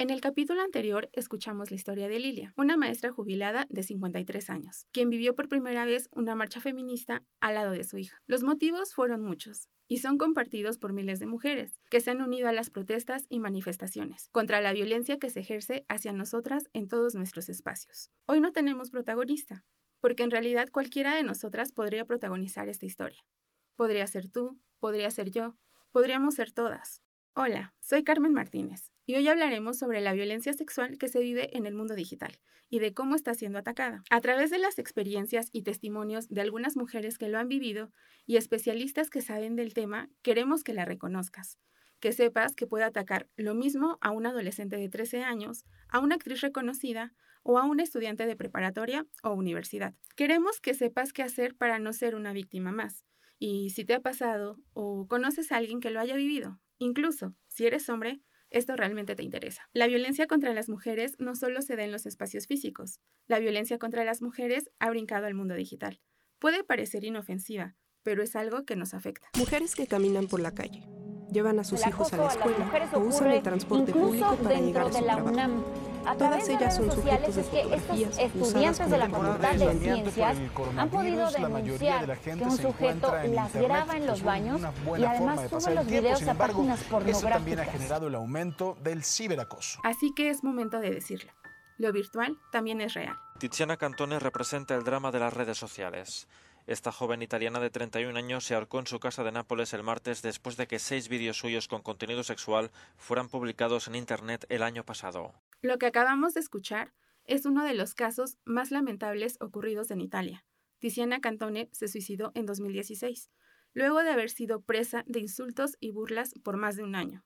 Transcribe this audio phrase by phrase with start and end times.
[0.00, 4.86] En el capítulo anterior escuchamos la historia de Lilia, una maestra jubilada de 53 años,
[4.92, 8.22] quien vivió por primera vez una marcha feminista al lado de su hija.
[8.28, 12.46] Los motivos fueron muchos, y son compartidos por miles de mujeres que se han unido
[12.46, 17.16] a las protestas y manifestaciones contra la violencia que se ejerce hacia nosotras en todos
[17.16, 18.12] nuestros espacios.
[18.26, 19.64] Hoy no tenemos protagonista,
[19.98, 23.26] porque en realidad cualquiera de nosotras podría protagonizar esta historia.
[23.74, 25.56] Podría ser tú, podría ser yo,
[25.90, 27.02] podríamos ser todas.
[27.34, 31.64] Hola, soy Carmen Martínez y hoy hablaremos sobre la violencia sexual que se vive en
[31.64, 34.02] el mundo digital y de cómo está siendo atacada.
[34.10, 37.90] A través de las experiencias y testimonios de algunas mujeres que lo han vivido
[38.26, 41.58] y especialistas que saben del tema, queremos que la reconozcas,
[42.00, 46.16] que sepas que puede atacar lo mismo a un adolescente de 13 años, a una
[46.16, 49.94] actriz reconocida o a un estudiante de preparatoria o universidad.
[50.16, 53.06] Queremos que sepas qué hacer para no ser una víctima más.
[53.38, 57.64] Y si te ha pasado o conoces a alguien que lo haya vivido, incluso si
[57.64, 58.20] eres hombre,
[58.50, 59.68] esto realmente te interesa.
[59.72, 63.00] La violencia contra las mujeres no solo se da en los espacios físicos.
[63.26, 66.00] La violencia contra las mujeres ha brincado al mundo digital.
[66.38, 69.28] Puede parecer inofensiva, pero es algo que nos afecta.
[69.36, 70.86] Mujeres que caminan por la calle,
[71.30, 74.92] llevan a sus hijos a la escuela o usan el transporte público para llegar a
[74.92, 75.87] su trabajo.
[76.16, 80.36] Todas ellas son sujetos de que estos estudiantes de la Facultad de Ciencias
[80.76, 84.60] han podido denunciar que un sujeto las graba en los baños
[84.98, 87.18] y además sube los videos a páginas pornográficas.
[87.18, 89.80] Eso también ha generado el aumento del ciberacoso.
[89.84, 91.32] Así que es momento de decirlo.
[91.78, 93.16] Lo virtual también es real.
[93.38, 96.26] Tiziana Cantone representa el drama de las redes sociales.
[96.66, 100.20] Esta joven italiana de 31 años se ahorcó en su casa de Nápoles el martes
[100.20, 104.84] después de que seis vídeos suyos con contenido sexual fueran publicados en Internet el año
[104.84, 105.32] pasado.
[105.60, 110.44] Lo que acabamos de escuchar es uno de los casos más lamentables ocurridos en Italia.
[110.78, 113.28] Tiziana Cantone se suicidó en 2016,
[113.74, 117.24] luego de haber sido presa de insultos y burlas por más de un año.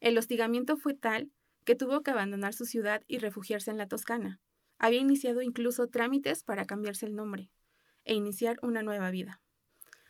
[0.00, 1.30] El hostigamiento fue tal
[1.64, 4.40] que tuvo que abandonar su ciudad y refugiarse en la Toscana.
[4.78, 7.52] Había iniciado incluso trámites para cambiarse el nombre
[8.04, 9.40] e iniciar una nueva vida.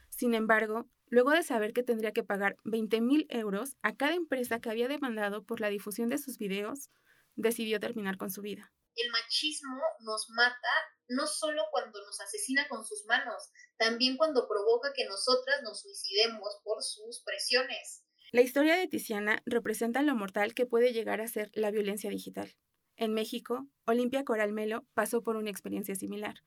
[0.09, 4.60] Sin embargo, luego de saber que tendría que pagar 20 mil euros a cada empresa
[4.60, 6.91] que había demandado por la difusión de sus videos,
[7.37, 8.72] decidió terminar con su vida.
[8.94, 10.69] El machismo nos mata
[11.09, 16.60] no solo cuando nos asesina con sus manos, también cuando provoca que nosotras nos suicidemos
[16.62, 18.04] por sus presiones.
[18.32, 22.54] La historia de Tiziana representa lo mortal que puede llegar a ser la violencia digital.
[22.97, 26.42] En México, Olimpia Coralmelo pasó por una experiencia similar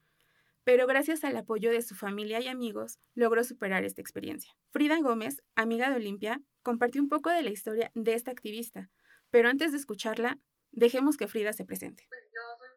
[0.65, 4.51] pero gracias al apoyo de su familia y amigos logró superar esta experiencia.
[4.71, 8.89] Frida Gómez, amiga de Olimpia, compartió un poco de la historia de esta activista,
[9.29, 10.39] pero antes de escucharla,
[10.75, 12.05] dejemos que Frida se presente.
[12.09, 12.69] Pues yo soy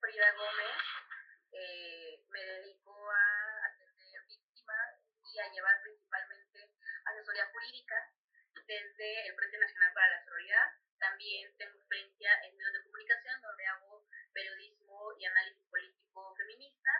[0.00, 0.76] Frida Gómez,
[1.52, 3.24] eh, me dedico a
[3.68, 6.72] atender víctimas y a llevar principalmente
[7.04, 7.96] asesoría jurídica
[8.66, 10.68] desde el Frente Nacional para la Sororidad.
[10.98, 16.90] También tengo experiencia en medios de comunicación donde hago periodismo y análisis político feminista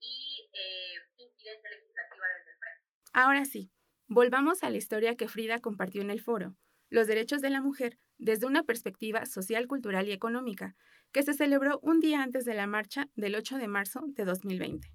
[0.00, 2.84] y eh, incidencia legislativa desde el frente.
[3.14, 3.72] Ahora sí,
[4.06, 6.54] volvamos a la historia que Frida compartió en el foro,
[6.90, 10.74] los derechos de la mujer desde una perspectiva social, cultural y económica,
[11.12, 14.88] que se celebró un día antes de la marcha del 8 de marzo de 2020.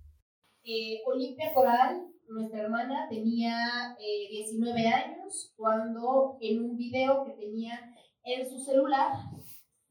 [0.64, 7.80] Eh, Olimpia Coral, nuestra hermana, tenía 19 eh, años cuando en un video que tenía
[8.24, 9.14] en su celular,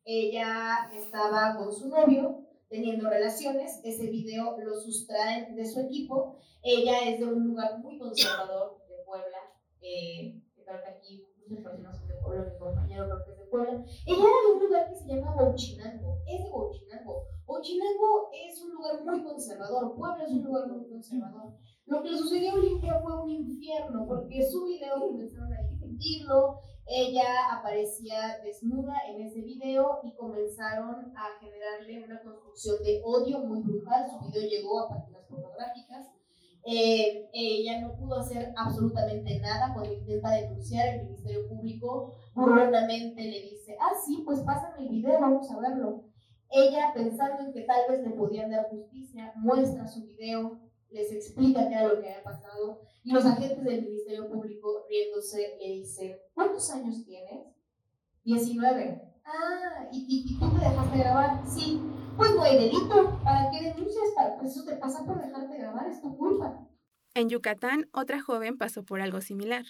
[0.05, 7.01] ella estaba con su novio teniendo relaciones, ese video lo sustraen de su equipo, ella
[7.09, 9.39] es de un lugar muy conservador de Puebla,
[9.83, 12.01] eh, que aquí muchas personas
[12.39, 15.09] de Puebla, mi compañero creo que de Puebla, ella era de un lugar que se
[15.09, 20.69] llama Bauchinango, es de Bauchinango, Bauchinango es un lugar muy conservador, Puebla es un lugar
[20.69, 21.55] muy conservador,
[21.87, 26.61] lo que le sucedió a Olimpia fue un infierno, porque su video comenzaron a difundirlo,
[26.87, 33.63] ella aparecía desnuda en ese video y comenzaron a generarle una construcción de odio muy
[33.63, 34.11] brutal.
[34.11, 36.20] Su video llegó a páginas pornográficas.
[36.65, 42.15] Eh, ella no pudo hacer absolutamente nada cuando intenta denunciar el Ministerio Público.
[42.35, 46.05] Burlonamente le dice, ah, sí, pues pásame el video, vamos a verlo.
[46.51, 51.69] Ella, pensando en que tal vez le podían dar justicia, muestra su video, les explica
[51.69, 56.17] qué era lo que había pasado y los agentes del Ministerio Público, riéndose, le dicen,
[56.35, 57.47] ¿cuántos años tienes?
[58.25, 59.03] 19.
[59.25, 61.43] Ah, ¿y, y, tú te dejaste grabar?
[61.47, 61.81] Sí.
[67.15, 69.65] En Yucatán, otra joven pasó por algo similar.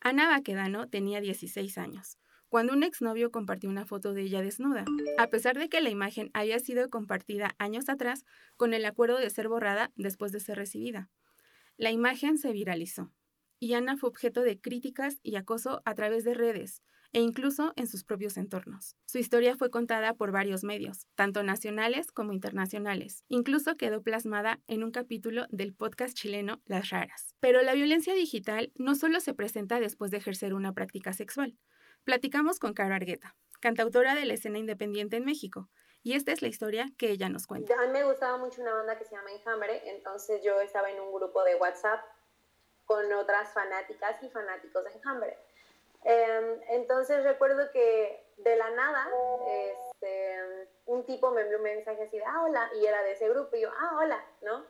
[0.00, 4.84] Ana Baquedano tenía 16 años cuando un exnovio compartió una foto de ella desnuda,
[5.18, 8.24] a pesar de que la imagen había sido compartida años atrás
[8.56, 11.10] con el acuerdo de ser borrada después de ser recibida.
[11.76, 13.12] La imagen se viralizó
[13.58, 16.82] y Ana fue objeto de críticas y acoso a través de redes
[17.16, 18.94] e incluso en sus propios entornos.
[19.06, 23.24] Su historia fue contada por varios medios, tanto nacionales como internacionales.
[23.28, 27.34] Incluso quedó plasmada en un capítulo del podcast chileno Las Raras.
[27.40, 31.56] Pero la violencia digital no solo se presenta después de ejercer una práctica sexual.
[32.04, 35.70] Platicamos con Caro Argueta, cantautora de la escena independiente en México,
[36.02, 37.80] y esta es la historia que ella nos cuenta.
[37.80, 41.00] A mí me gustaba mucho una banda que se llama Enjambre, entonces yo estaba en
[41.00, 42.04] un grupo de WhatsApp
[42.84, 45.45] con otras fanáticas y fanáticos de Enjambre.
[46.08, 49.10] Em, entonces recuerdo que de la nada,
[49.48, 53.28] este, un tipo me envió un mensaje así de, ah, hola, y era de ese
[53.28, 54.64] grupo, y yo, ah, hola, ¿no?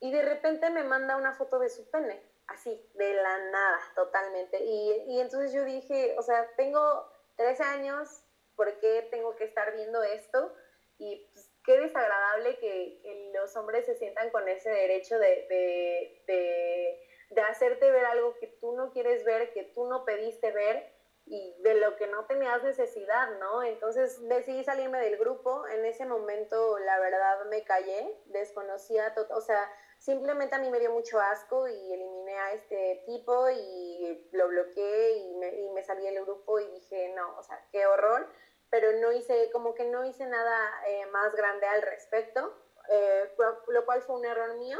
[0.00, 4.58] Y de repente me manda una foto de su pene, así, de la nada, totalmente.
[4.60, 8.24] Y, y entonces yo dije, o sea, tengo 13 años,
[8.56, 10.52] ¿por qué tengo que estar viendo esto?
[10.98, 17.00] Y pues, qué desagradable que, los hombres se sientan con ese derecho de,
[17.34, 20.92] de, hacerte ver algo que tú no quieres ver, que tú no pediste ver
[21.24, 23.62] y de lo que no tenías necesidad, ¿no?
[23.62, 25.66] Entonces decidí salirme del grupo.
[25.68, 30.80] En ese momento, la verdad, me callé, desconocía, todo, o sea, simplemente a mí me
[30.80, 35.84] dio mucho asco y eliminé a este tipo y lo bloqueé y me, y me
[35.84, 38.28] salí del grupo y dije, no, o sea, qué horror
[38.72, 40.56] pero no hice, como que no hice nada
[40.88, 42.56] eh, más grande al respecto,
[42.88, 43.36] eh,
[43.68, 44.78] lo cual fue un error mío.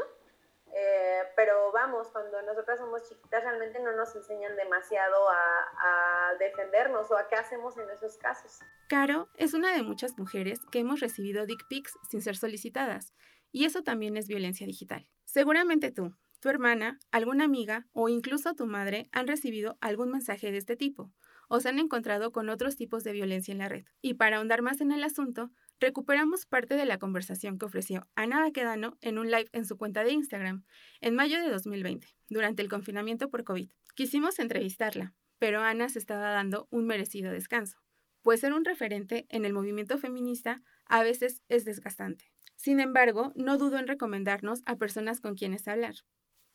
[0.75, 7.11] Eh, pero vamos, cuando nosotras somos chiquitas realmente no nos enseñan demasiado a, a, defendernos
[7.11, 8.59] o a qué hacemos en esos casos.
[8.89, 13.13] Caro es una de muchas mujeres que hemos recibido dick pics sin ser solicitadas,
[13.51, 15.07] y eso también es violencia digital.
[15.25, 20.57] Seguramente tú, tu hermana, alguna amiga o incluso tu madre han recibido algún mensaje de
[20.57, 21.11] este tipo
[21.49, 23.85] o se han encontrado con otros tipos de violencia en la red.
[24.01, 25.51] Y para ahondar más en el asunto,
[25.83, 30.03] recuperamos parte de la conversación que ofreció Ana Baquedano en un live en su cuenta
[30.03, 30.65] de Instagram
[31.01, 33.69] en mayo de 2020, durante el confinamiento por COVID.
[33.93, 37.77] Quisimos entrevistarla, pero Ana se estaba dando un merecido descanso,
[38.21, 42.31] pues ser un referente en el movimiento feminista a veces es desgastante.
[42.55, 45.95] Sin embargo, no dudo en recomendarnos a personas con quienes hablar.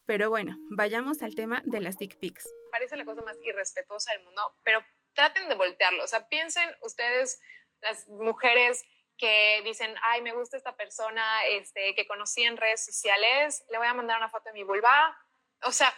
[0.07, 4.25] Pero bueno, vayamos al tema de las dick pics parece la cosa más irrespetuosa del
[4.25, 4.85] mundo, pero
[5.15, 6.05] traten de voltearlo.
[6.05, 7.41] O sea, piensen ustedes,
[7.81, 8.85] las mujeres
[9.19, 13.87] que dicen, ay, me gusta esta persona este, que conocí en redes sociales, le voy
[13.87, 15.17] a mandar una foto de mi vulva.
[15.65, 15.93] O sea,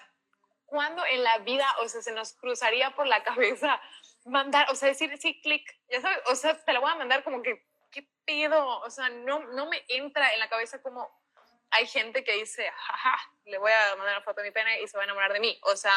[0.66, 3.80] ¿cuándo en la vida, o sea, se nos cruzaría por la cabeza
[4.24, 7.22] mandar, o sea, decir, sí, clic, ya sabes, o sea, te la voy a mandar
[7.24, 8.80] como que, ¿qué pido?
[8.80, 11.10] O sea, no, no me entra en la cabeza como
[11.70, 14.88] hay gente que dice, jaja, le voy a mandar una foto de mi pene y
[14.88, 15.58] se va a enamorar de mí.
[15.62, 15.94] O sea,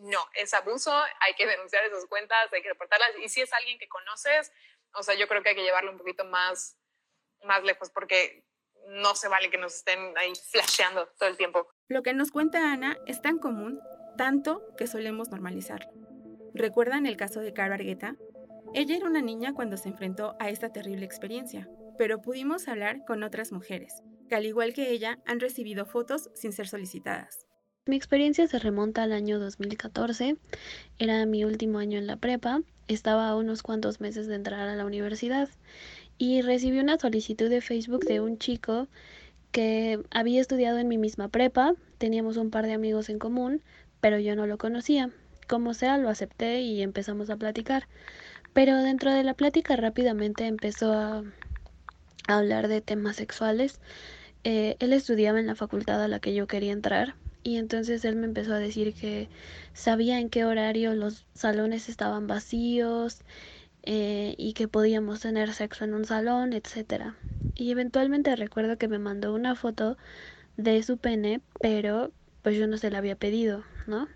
[0.00, 3.10] no, es abuso, hay que denunciar esas cuentas, hay que reportarlas.
[3.22, 4.52] Y si es alguien que conoces,
[4.94, 6.78] o sea, yo creo que hay que llevarlo un poquito más,
[7.44, 8.44] más lejos porque
[8.88, 11.68] no se vale que nos estén ahí flasheando todo el tiempo.
[11.88, 13.80] Lo que nos cuenta Ana es tan común,
[14.16, 15.90] tanto que solemos normalizarlo.
[16.54, 18.16] ¿Recuerdan el caso de Caro Argueta?
[18.74, 23.22] Ella era una niña cuando se enfrentó a esta terrible experiencia, pero pudimos hablar con
[23.22, 27.46] otras mujeres, que al igual que ella han recibido fotos sin ser solicitadas.
[27.86, 30.36] Mi experiencia se remonta al año 2014,
[30.98, 34.76] era mi último año en la prepa, estaba a unos cuantos meses de entrar a
[34.76, 35.48] la universidad
[36.18, 38.86] y recibí una solicitud de Facebook de un chico
[39.50, 43.62] que había estudiado en mi misma prepa, teníamos un par de amigos en común,
[44.02, 45.10] pero yo no lo conocía.
[45.48, 47.88] Como sea, lo acepté y empezamos a platicar.
[48.52, 51.24] Pero dentro de la plática rápidamente empezó a,
[52.28, 53.80] hablar de temas sexuales.
[54.44, 58.16] Eh, él estudiaba en la facultad a la que yo quería entrar y entonces él
[58.16, 59.28] me empezó a decir que
[59.72, 63.22] sabía en qué horario los salones estaban vacíos
[63.82, 67.14] eh, y que podíamos tener sexo en un salón, etc.
[67.54, 69.96] Y eventualmente recuerdo que me mandó una foto
[70.56, 74.08] de su pene, pero pues yo no se la había pedido, ¿no?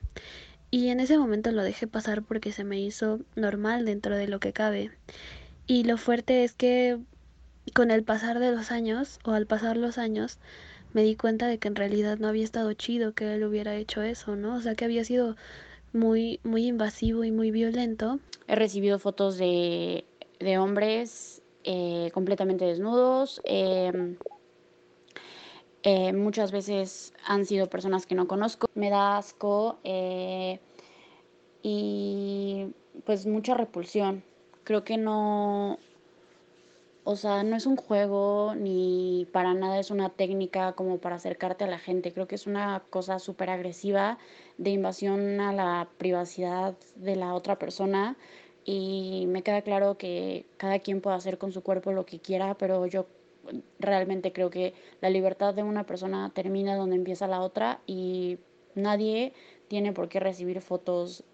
[0.71, 4.41] Y en ese momento lo dejé pasar porque se me hizo normal dentro de lo
[4.41, 4.91] que cabe.
[5.67, 6.99] Y lo fuerte es que
[7.73, 10.39] con el pasar de los años, o al pasar los años,
[10.95, 14.01] me di cuenta de que en realidad no había estado chido que él hubiera hecho
[14.01, 14.55] eso, ¿no?
[14.55, 15.37] O sea, que había sido
[15.93, 18.21] muy, muy invasivo y muy violento.
[18.47, 20.05] He recibido fotos de,
[20.39, 23.41] de hombres eh, completamente desnudos.
[23.45, 24.17] Em,
[25.83, 28.69] eh, muchas veces han sido personas que no conozco.
[28.75, 30.61] Me da asco eh,
[31.63, 32.69] y
[33.05, 34.23] pues mucha repulsión.
[34.63, 35.79] Creo que no,
[37.05, 41.65] o sea, no es un juego ni para nada es una técnica como para acercarte
[41.65, 42.13] a la gente.
[42.13, 44.19] Creo que es una cosa súper agresiva
[44.57, 48.17] de invasión a la privacidad de la otra persona
[48.65, 52.55] y me queda claro que cada quien puede hacer con su cuerpo lo que quiera,
[52.57, 53.07] pero yo
[53.79, 58.39] realmente creo que la libertad de una persona termina donde empieza la otra y
[58.75, 59.35] nadie
[59.69, 61.25] tiene por qué recibir fotos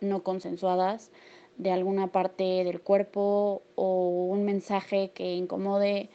[0.00, 1.12] no consensuadas
[1.58, 6.08] de alguna parte del cuerpo o un mensaje que incomode,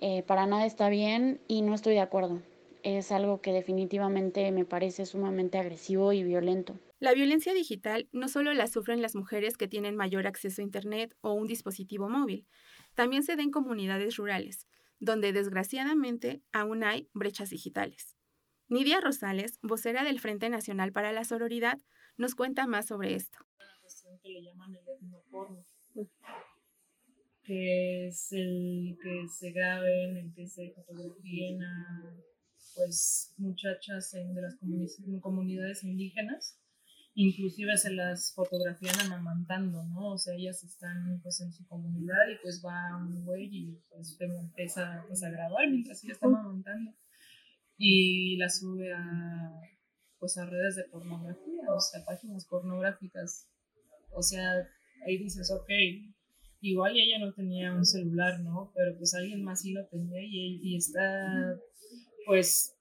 [0.00, 2.42] eh, para nada está bien y no estoy de acuerdo.
[2.82, 6.78] Es algo que definitivamente me parece sumamente agresivo y violento.
[6.98, 11.14] La violencia digital no solo la sufren las mujeres que tienen mayor acceso a Internet
[11.20, 12.46] o un dispositivo móvil,
[12.94, 14.66] también se da en comunidades rurales,
[14.98, 18.16] donde desgraciadamente aún hay brechas digitales.
[18.68, 21.78] Nidia Rosales, vocera del Frente Nacional para la Sororidad,
[22.16, 23.38] nos cuenta más sobre esto.
[24.30, 25.64] Le llaman el etnoporno,
[27.42, 32.16] que es el que se graben, el que se fotografíen a
[32.74, 34.56] pues, muchachas de las
[35.20, 36.60] comunidades indígenas
[37.14, 40.12] inclusive se las fotografían amamantando, ¿no?
[40.12, 44.16] O sea, ellas están pues en su comunidad y pues va un güey y pues
[44.20, 46.92] empieza pues, a grabar mientras ella está amamantando
[47.76, 49.52] y la sube a
[50.18, 53.48] pues a redes de pornografía, o sea, páginas pornográficas.
[54.12, 54.68] O sea,
[55.06, 55.68] ahí dices, ok,
[56.60, 58.72] igual ella no tenía un celular, ¿no?
[58.74, 61.56] Pero pues alguien más sí lo tenía y, y está
[62.26, 62.76] pues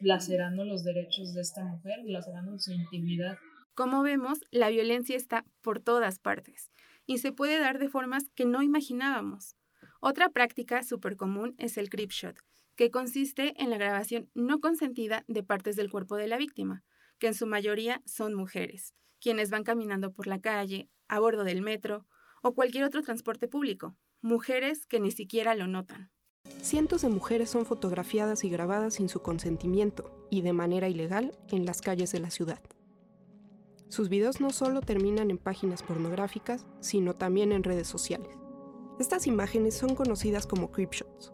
[0.00, 3.38] lacerando los derechos de esta mujer, lacerando su intimidad.
[3.74, 6.70] Como vemos, la violencia está por todas partes
[7.06, 9.56] y se puede dar de formas que no imaginábamos.
[10.00, 12.38] Otra práctica súper común es el creep shot,
[12.76, 16.84] que consiste en la grabación no consentida de partes del cuerpo de la víctima,
[17.18, 21.62] que en su mayoría son mujeres, quienes van caminando por la calle, a bordo del
[21.62, 22.06] metro
[22.42, 26.10] o cualquier otro transporte público, mujeres que ni siquiera lo notan.
[26.62, 31.66] Cientos de mujeres son fotografiadas y grabadas sin su consentimiento y de manera ilegal en
[31.66, 32.60] las calles de la ciudad.
[33.88, 38.30] Sus videos no solo terminan en páginas pornográficas, sino también en redes sociales.
[38.98, 41.32] Estas imágenes son conocidas como creepshots,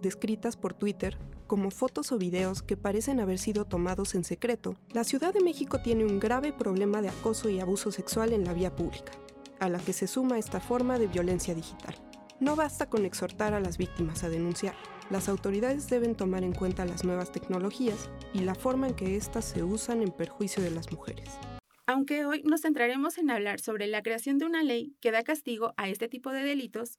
[0.00, 1.16] descritas por Twitter
[1.52, 4.74] como fotos o videos que parecen haber sido tomados en secreto.
[4.94, 8.54] La Ciudad de México tiene un grave problema de acoso y abuso sexual en la
[8.54, 9.12] vía pública,
[9.60, 11.94] a la que se suma esta forma de violencia digital.
[12.40, 14.74] No basta con exhortar a las víctimas a denunciar.
[15.10, 19.44] Las autoridades deben tomar en cuenta las nuevas tecnologías y la forma en que éstas
[19.44, 21.28] se usan en perjuicio de las mujeres.
[21.84, 25.74] Aunque hoy nos centraremos en hablar sobre la creación de una ley que da castigo
[25.76, 26.98] a este tipo de delitos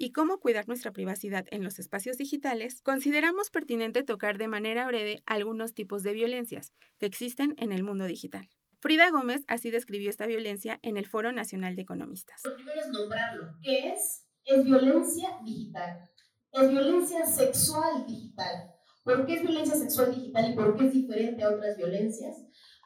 [0.00, 5.22] y cómo cuidar nuestra privacidad en los espacios digitales, consideramos pertinente tocar de manera breve
[5.26, 8.48] algunos tipos de violencias que existen en el mundo digital.
[8.78, 12.40] Frida Gómez así describió esta violencia en el Foro Nacional de Economistas.
[12.46, 13.58] Lo primero es nombrarlo.
[13.62, 14.26] ¿Qué es?
[14.46, 16.08] Es violencia digital.
[16.52, 18.72] Es violencia sexual digital.
[19.04, 22.38] ¿Por qué es violencia sexual digital y por qué es diferente a otras violencias?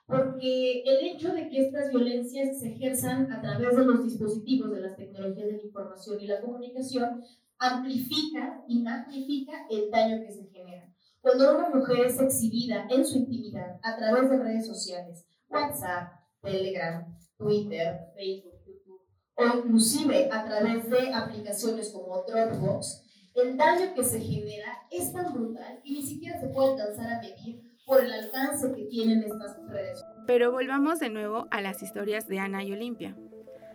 [0.07, 4.81] Porque el hecho de que estas violencias se ejerzan a través de los dispositivos de
[4.81, 7.25] las tecnologías de la información y la comunicación
[7.59, 10.93] amplifica y magnifica el daño que se genera.
[11.21, 17.17] Cuando una mujer es exhibida en su intimidad a través de redes sociales, WhatsApp, Telegram,
[17.39, 19.01] Twitter, Facebook, YouTube,
[19.37, 25.33] o inclusive a través de aplicaciones como Dropbox, el daño que se genera es tan
[25.33, 29.57] brutal y ni siquiera se puede alcanzar a medir por el alcance que tienen estas
[29.69, 30.05] redes.
[30.27, 33.17] Pero volvamos de nuevo a las historias de Ana y Olimpia.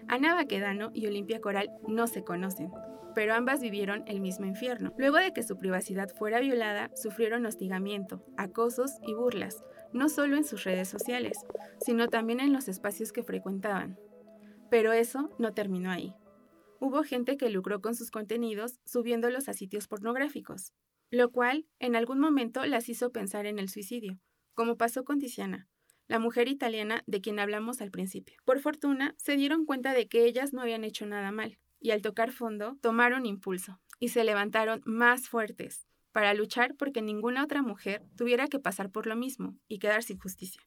[0.08, 2.72] Ana Baquedano y Olimpia Coral no se conocen,
[3.14, 4.94] pero ambas vivieron el mismo infierno.
[4.98, 9.64] Luego de que su privacidad fuera violada, sufrieron hostigamiento, acosos y burlas,
[9.94, 11.38] no solo en sus redes sociales,
[11.80, 14.00] sino también en los espacios que frecuentaban.
[14.72, 16.16] Pero eso no terminó ahí.
[16.80, 20.74] Hubo gente que lucró con sus contenidos subiéndolos a sitios pornográficos
[21.12, 24.20] lo cual en algún momento las hizo pensar en el suicidio,
[24.54, 25.68] como pasó con Tiziana,
[26.08, 28.38] la mujer italiana de quien hablamos al principio.
[28.46, 32.02] Por fortuna, se dieron cuenta de que ellas no habían hecho nada mal, y al
[32.02, 38.04] tocar fondo, tomaron impulso y se levantaron más fuertes para luchar porque ninguna otra mujer
[38.18, 40.62] tuviera que pasar por lo mismo y quedar sin justicia.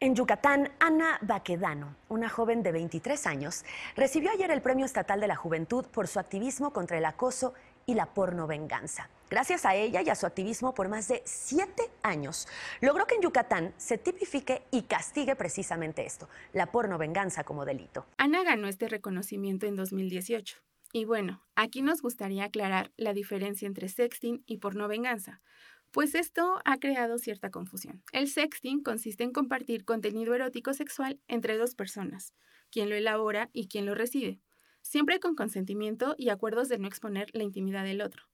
[0.00, 3.64] En Yucatán, Ana Baquedano, una joven de 23 años,
[3.96, 7.52] recibió ayer el Premio Estatal de la Juventud por su activismo contra el acoso
[7.84, 9.10] y la porno venganza.
[9.30, 12.48] Gracias a ella y a su activismo por más de siete años,
[12.80, 18.06] logró que en Yucatán se tipifique y castigue precisamente esto, la porno venganza como delito.
[18.16, 20.56] Ana ganó este reconocimiento en 2018.
[20.92, 25.42] Y bueno, aquí nos gustaría aclarar la diferencia entre sexting y porno venganza,
[25.90, 28.02] pues esto ha creado cierta confusión.
[28.12, 32.34] El sexting consiste en compartir contenido erótico sexual entre dos personas,
[32.70, 34.40] quien lo elabora y quien lo recibe
[34.88, 38.24] siempre con consentimiento y acuerdos de no exponer la intimidad del otro.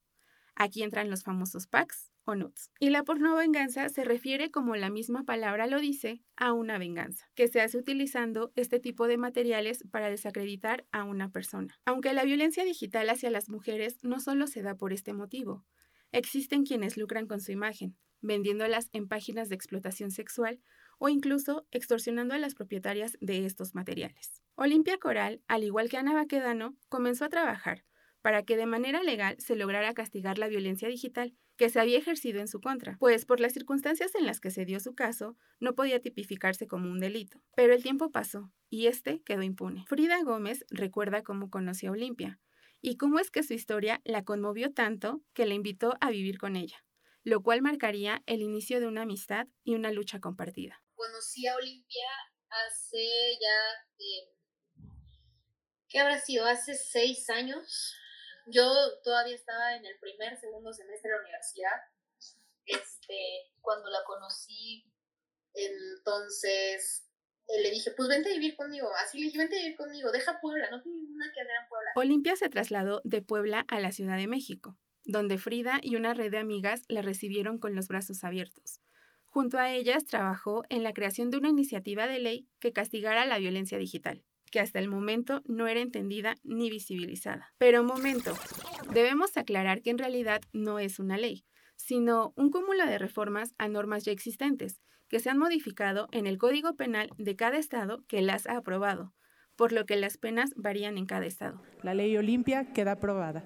[0.55, 2.71] Aquí entran los famosos packs o nudes.
[2.79, 7.29] Y la porno venganza se refiere, como la misma palabra lo dice, a una venganza,
[7.35, 11.77] que se hace utilizando este tipo de materiales para desacreditar a una persona.
[11.85, 15.65] Aunque la violencia digital hacia las mujeres no solo se da por este motivo,
[16.11, 20.61] existen quienes lucran con su imagen, vendiéndolas en páginas de explotación sexual
[20.97, 24.41] o incluso extorsionando a las propietarias de estos materiales.
[24.55, 27.83] Olimpia Coral, al igual que Ana Baquedano, comenzó a trabajar
[28.25, 32.39] para que de manera legal se lograra castigar la violencia digital que se había ejercido
[32.39, 35.75] en su contra, pues por las circunstancias en las que se dio su caso, no
[35.75, 37.39] podía tipificarse como un delito.
[37.55, 39.85] Pero el tiempo pasó y este quedó impune.
[39.87, 42.39] Frida Gómez recuerda cómo conoció a Olimpia
[42.81, 46.55] y cómo es que su historia la conmovió tanto que la invitó a vivir con
[46.55, 46.83] ella,
[47.21, 50.81] lo cual marcaría el inicio de una amistad y una lucha compartida.
[50.95, 52.07] Conocí a Olimpia
[52.49, 54.87] hace ya, eh,
[55.89, 56.47] ¿qué habrá sido?
[56.47, 57.95] Hace seis años,
[58.47, 58.71] yo
[59.03, 61.81] todavía estaba en el primer, segundo semestre de la universidad.
[62.65, 64.91] Este, cuando la conocí,
[65.53, 67.07] entonces
[67.47, 68.89] eh, le dije, pues vente a vivir conmigo.
[69.03, 71.69] Así le dije, vente a vivir conmigo, deja Puebla, no tiene nada que hacer en
[71.69, 71.91] Puebla.
[71.95, 76.31] Olimpia se trasladó de Puebla a la Ciudad de México, donde Frida y una red
[76.31, 78.81] de amigas la recibieron con los brazos abiertos.
[79.25, 83.37] Junto a ellas trabajó en la creación de una iniciativa de ley que castigara la
[83.37, 84.23] violencia digital
[84.55, 87.53] que hasta el momento no era entendida ni visibilizada.
[87.57, 88.31] Pero momento,
[88.93, 91.43] debemos aclarar que en realidad no es una ley,
[91.75, 96.37] sino un cúmulo de reformas a normas ya existentes, que se han modificado en el
[96.37, 99.13] Código Penal de cada estado que las ha aprobado,
[99.57, 101.61] por lo que las penas varían en cada estado.
[101.83, 103.43] La ley Olimpia queda aprobada.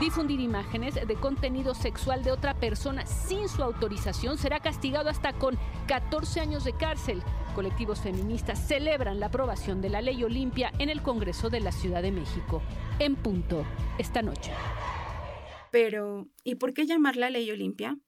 [0.00, 5.58] Difundir imágenes de contenido sexual de otra persona sin su autorización será castigado hasta con
[5.88, 7.22] 14 años de cárcel.
[7.54, 12.00] Colectivos feministas celebran la aprobación de la ley Olimpia en el Congreso de la Ciudad
[12.00, 12.62] de México.
[12.98, 13.66] En punto,
[13.98, 14.52] esta noche.
[15.70, 17.98] Pero, ¿y por qué llamar la ley Olimpia?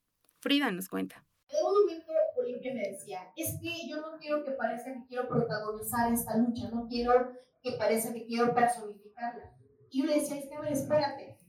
[0.40, 1.26] Frida nos cuenta.
[1.50, 5.28] En un momento Olimpia me decía, es que yo no quiero que parezca que quiero
[5.28, 9.54] protagonizar esta lucha, no quiero que parezca que quiero personificarla.
[9.90, 11.41] Y yo le decía, es que a ver, espérate,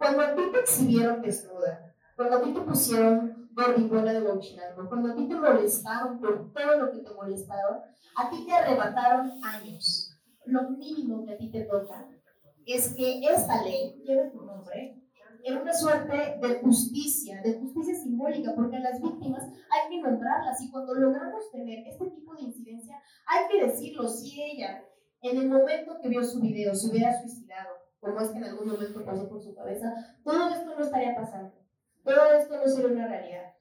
[0.00, 5.12] cuando a ti te exhibieron desnuda, cuando a ti te pusieron gordibuela de Bauchinango, cuando
[5.12, 7.80] a ti te molestaron por todo lo que te molestaron,
[8.16, 10.16] a ti te arrebataron años.
[10.46, 12.08] Lo mínimo que a ti te toca
[12.64, 14.96] es que esta ley lleve tu nombre
[15.44, 20.62] en una suerte de justicia, de justicia simbólica, porque a las víctimas hay que nombrarlas
[20.62, 22.96] y cuando logramos tener este tipo de incidencia,
[23.26, 24.82] hay que decirlo, si ella
[25.20, 28.68] en el momento que vio su video se hubiera suicidado, como es que en algún
[28.68, 29.92] momento pasó por su cabeza,
[30.24, 31.54] todo esto no estaría pasando.
[32.02, 33.54] Todo esto no sería una realidad.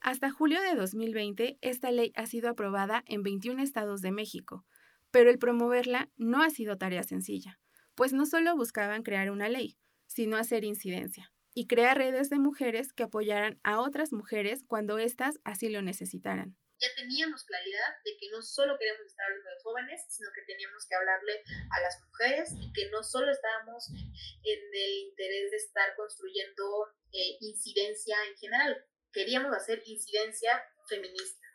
[0.00, 4.66] Hasta julio de 2020, esta ley ha sido aprobada en 21 estados de México,
[5.10, 7.60] pero el promoverla no ha sido tarea sencilla,
[7.94, 12.92] pues no solo buscaban crear una ley, sino hacer incidencia y crear redes de mujeres
[12.92, 18.30] que apoyaran a otras mujeres cuando éstas así lo necesitaran ya teníamos claridad de que
[18.30, 22.50] no solo queríamos estar hablando de jóvenes, sino que teníamos que hablarle a las mujeres
[22.60, 28.84] y que no solo estábamos en el interés de estar construyendo eh, incidencia en general,
[29.12, 31.46] queríamos hacer incidencia feminista.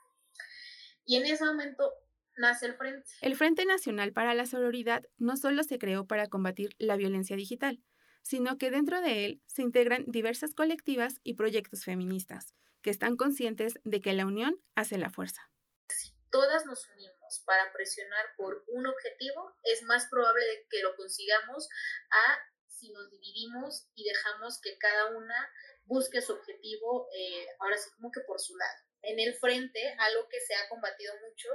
[1.06, 1.92] Y en ese momento
[2.38, 3.10] nace el Frente.
[3.22, 7.84] El Frente Nacional para la Sororidad no solo se creó para combatir la violencia digital,
[8.22, 13.74] sino que dentro de él se integran diversas colectivas y proyectos feministas que están conscientes
[13.84, 15.42] de que la unión hace la fuerza.
[15.90, 21.68] Si todas nos unimos para presionar por un objetivo, es más probable que lo consigamos
[22.12, 25.50] a si nos dividimos y dejamos que cada una
[25.84, 28.80] busque su objetivo, eh, ahora sí como que por su lado.
[29.02, 31.50] En el frente, algo que se ha combatido mucho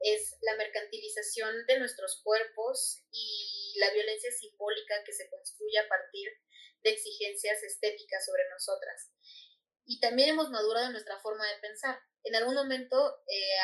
[0.00, 6.28] es la mercantilización de nuestros cuerpos y la violencia simbólica que se construye a partir
[6.82, 9.10] de exigencias estéticas sobre nosotras
[9.88, 11.98] y también hemos madurado en nuestra forma de pensar.
[12.22, 13.58] En algún momento eh,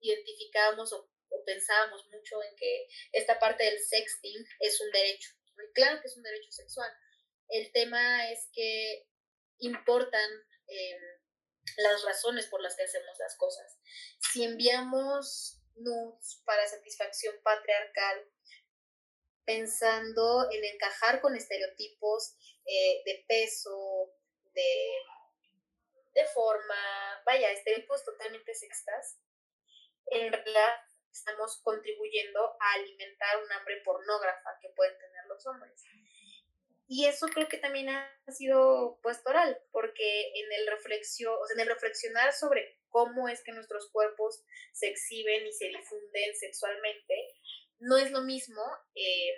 [0.00, 1.10] identificábamos o,
[1.46, 5.30] pensábamos mucho en que esta parte del sexting es un derecho.
[5.72, 6.92] claro que es un derecho sexual.
[7.48, 9.08] El tema es que
[9.58, 10.30] importan
[10.66, 11.00] em,
[11.78, 13.78] las razones por las que hacemos las cosas.
[14.32, 18.30] Si enviamos nudes para satisfacción patriarcal,
[19.46, 22.34] pensando en encajar con estereotipos
[22.66, 24.12] eh, de peso,
[24.52, 24.92] de
[26.14, 29.20] de forma, vaya, estereotipos totalmente sextas,
[30.06, 30.74] en realidad
[31.10, 35.82] estamos contribuyendo a alimentar un hambre pornógrafa que pueden tener los hombres.
[36.92, 41.68] Y eso creo que también ha sido puestoral, porque en el, reflexión, o sea, en
[41.68, 44.42] reflexionar sobre cómo es que nuestros cuerpos
[44.72, 47.14] se exhiben y se difunden sexualmente,
[47.78, 48.62] no es lo mismo
[48.96, 49.36] eh,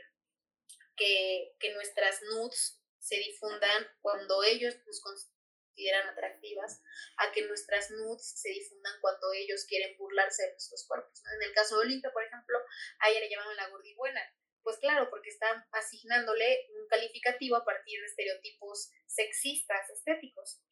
[0.96, 5.30] que, que, nuestras nudes se difundan cuando ellos nos,
[5.72, 6.82] consideran atractivas
[7.16, 11.22] a que nuestras nudes se difundan cuando ellos quieren burlarse de nuestros cuerpos.
[11.34, 12.58] En el caso de Olimpia, por ejemplo,
[13.00, 14.20] a ella le llamaban la gordibuena.
[14.62, 20.62] Pues claro, porque están asignándole un calificativo a partir de estereotipos sexistas, estéticos.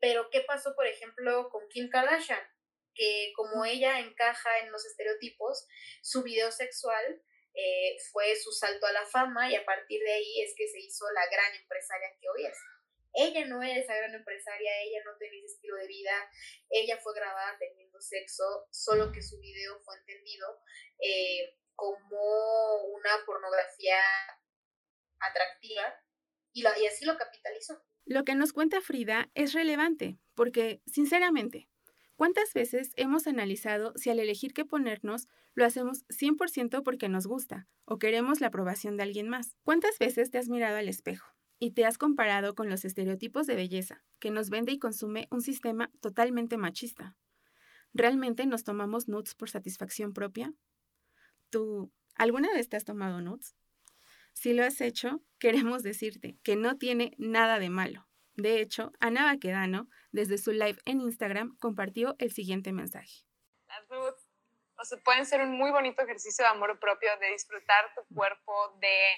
[0.00, 2.42] Pero, ¿qué pasó, por ejemplo, con Kim Kardashian?
[2.94, 5.66] Que como ella encaja en los estereotipos,
[6.02, 7.22] su video sexual
[7.54, 10.80] eh, fue su salto a la fama y a partir de ahí es que se
[10.80, 12.58] hizo la gran empresaria que hoy es.
[13.14, 16.30] Ella no era esa gran empresaria, ella no tenía ese estilo de vida,
[16.70, 20.60] ella fue grabada teniendo sexo, solo que su video fue entendido
[20.98, 23.98] eh, como una pornografía
[25.20, 25.94] atractiva
[26.52, 27.82] y, y así lo capitalizó.
[28.04, 31.68] Lo que nos cuenta Frida es relevante, porque, sinceramente,
[32.16, 37.66] ¿cuántas veces hemos analizado si al elegir qué ponernos lo hacemos 100% porque nos gusta
[37.84, 39.56] o queremos la aprobación de alguien más?
[39.64, 43.54] ¿Cuántas veces te has mirado al espejo y te has comparado con los estereotipos de
[43.54, 47.16] belleza que nos vende y consume un sistema totalmente machista?
[47.92, 50.52] ¿Realmente nos tomamos nudes por satisfacción propia?
[51.50, 53.56] ¿Tú alguna vez te has tomado nudes?
[54.32, 58.06] Si lo has hecho, queremos decirte que no tiene nada de malo.
[58.34, 63.24] De hecho, Ana Baquedano, desde su live en Instagram, compartió el siguiente mensaje.
[63.66, 64.26] Las nudes
[65.04, 69.16] pueden ser un muy bonito ejercicio de amor propio, de disfrutar tu cuerpo, de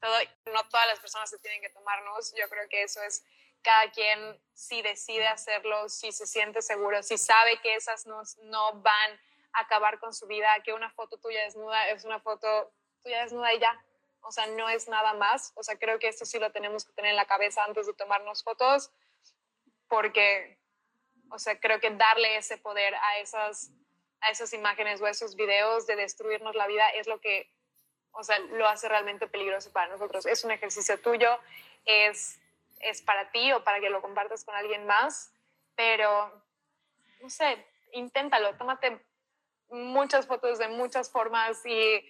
[0.00, 2.32] No todas las personas se tienen que tomarnos.
[2.34, 3.24] Yo creo que eso es
[3.62, 8.74] cada quien si decide hacerlo, si se siente seguro, si sabe que esas nudes no
[8.74, 9.20] van
[9.52, 13.52] a acabar con su vida, que una foto tuya desnuda es una foto tuya desnuda
[13.54, 13.84] y ya
[14.22, 15.52] o sea, no es nada más.
[15.54, 17.94] O sea, creo que esto sí lo tenemos que tener en la cabeza antes de
[17.94, 18.90] tomarnos fotos,
[19.88, 20.58] porque,
[21.30, 23.70] o sea, creo que darle ese poder a esas,
[24.20, 27.50] a esas imágenes o esos videos de destruirnos la vida es lo que,
[28.18, 30.26] o sea, lo hace realmente peligroso para nosotros.
[30.26, 31.38] Es un ejercicio tuyo,
[31.86, 32.38] es,
[32.80, 35.32] es para ti o para que lo compartas con alguien más,
[35.76, 36.44] pero,
[37.22, 39.00] no sé, inténtalo, tómate
[39.70, 42.02] muchas fotos de muchas formas y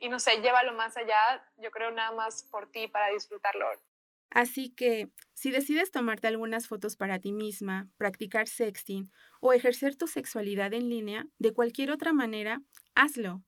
[0.00, 3.66] y no sé, llévalo más allá, yo creo nada más por ti para disfrutarlo.
[4.30, 10.06] Así que, si decides tomarte algunas fotos para ti misma, practicar sexting o ejercer tu
[10.06, 12.62] sexualidad en línea de cualquier otra manera,
[12.94, 13.42] hazlo,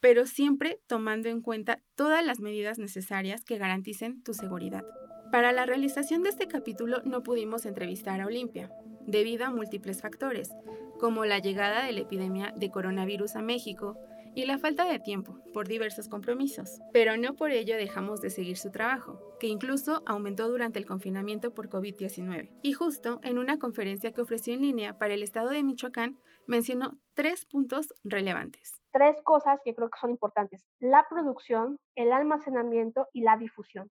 [0.00, 4.84] pero siempre tomando en cuenta todas las medidas necesarias que garanticen tu seguridad.
[5.30, 8.70] Para la realización de este capítulo no pudimos entrevistar a Olimpia,
[9.06, 10.50] debido a múltiples factores,
[10.98, 13.96] como la llegada de la epidemia de coronavirus a México,
[14.34, 16.80] y la falta de tiempo por diversos compromisos.
[16.92, 21.52] Pero no por ello dejamos de seguir su trabajo, que incluso aumentó durante el confinamiento
[21.52, 22.50] por COVID-19.
[22.62, 26.98] Y justo en una conferencia que ofreció en línea para el estado de Michoacán, mencionó
[27.14, 28.79] tres puntos relevantes.
[28.92, 30.64] Tres cosas que creo que son importantes.
[30.78, 33.90] La producción, el almacenamiento y la difusión.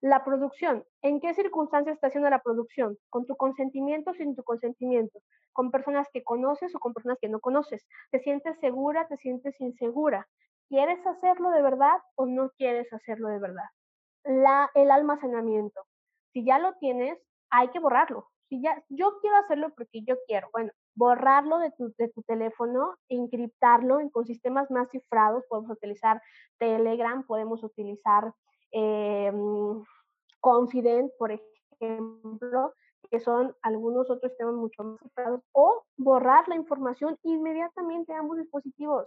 [0.00, 2.96] La producción, ¿en qué circunstancias está haciendo la producción?
[3.10, 5.20] ¿Con tu consentimiento o sin tu consentimiento?
[5.52, 7.86] ¿Con personas que conoces o con personas que no conoces?
[8.10, 9.06] ¿Te sientes segura?
[9.08, 10.26] ¿Te sientes insegura?
[10.70, 13.66] ¿Quieres hacerlo de verdad o no quieres hacerlo de verdad?
[14.24, 15.84] La, el almacenamiento.
[16.32, 17.18] Si ya lo tienes,
[17.50, 18.30] hay que borrarlo.
[18.48, 20.48] Si ya, yo quiero hacerlo porque yo quiero.
[20.52, 25.44] Bueno, borrarlo de tu, de tu teléfono, encriptarlo con sistemas más cifrados.
[25.48, 26.20] Podemos utilizar
[26.58, 28.32] Telegram, podemos utilizar
[28.72, 29.32] eh,
[30.40, 32.72] Confident, por ejemplo,
[33.10, 38.38] que son algunos otros temas mucho más cifrados, o borrar la información inmediatamente a ambos
[38.38, 39.06] dispositivos.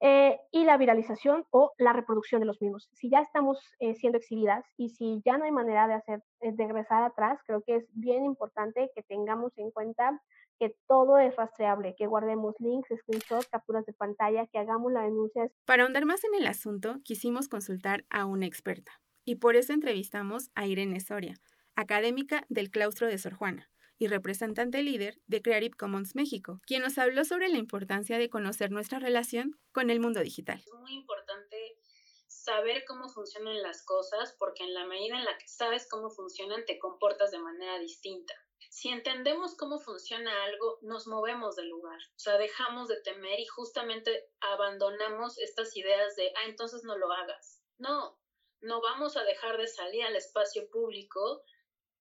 [0.00, 2.88] Eh, y la viralización o la reproducción de los mismos.
[2.92, 6.52] Si ya estamos eh, siendo exhibidas y si ya no hay manera de hacer de
[6.56, 10.22] regresar atrás, creo que es bien importante que tengamos en cuenta
[10.58, 15.50] que todo es rastreable, que guardemos links, screenshots, capturas de pantalla, que hagamos la denuncia.
[15.64, 18.92] Para ahondar más en el asunto, quisimos consultar a una experta
[19.24, 21.36] y por eso entrevistamos a Irene Soria,
[21.76, 26.98] académica del claustro de Sor Juana y representante líder de Creative Commons México, quien nos
[26.98, 30.58] habló sobre la importancia de conocer nuestra relación con el mundo digital.
[30.58, 31.78] Es muy importante
[32.26, 36.64] saber cómo funcionan las cosas porque en la medida en la que sabes cómo funcionan
[36.64, 38.32] te comportas de manera distinta
[38.68, 43.46] si entendemos cómo funciona algo, nos movemos del lugar, o sea, dejamos de temer y
[43.46, 47.62] justamente abandonamos estas ideas de, ah, entonces no lo hagas.
[47.78, 48.18] No,
[48.60, 51.42] no vamos a dejar de salir al espacio público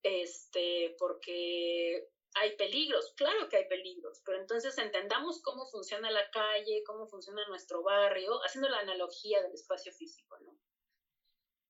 [0.04, 6.84] este, porque hay peligros, claro que hay peligros, pero entonces entendamos cómo funciona la calle,
[6.86, 10.58] cómo funciona nuestro barrio, haciendo la analogía del espacio físico, ¿no?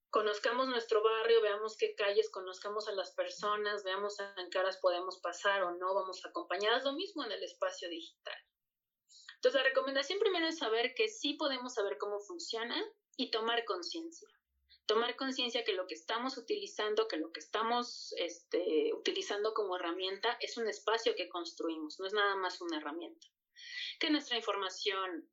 [0.09, 5.19] Conozcamos nuestro barrio, veamos qué calles, conozcamos a las personas, veamos en qué horas podemos
[5.19, 8.37] pasar o no, vamos acompañadas, lo mismo en el espacio digital.
[9.35, 12.83] Entonces, la recomendación primero es saber que sí podemos saber cómo funciona
[13.17, 14.27] y tomar conciencia.
[14.87, 20.37] Tomar conciencia que lo que estamos utilizando, que lo que estamos este, utilizando como herramienta
[20.39, 23.27] es un espacio que construimos, no es nada más una herramienta.
[23.99, 25.29] Que nuestra información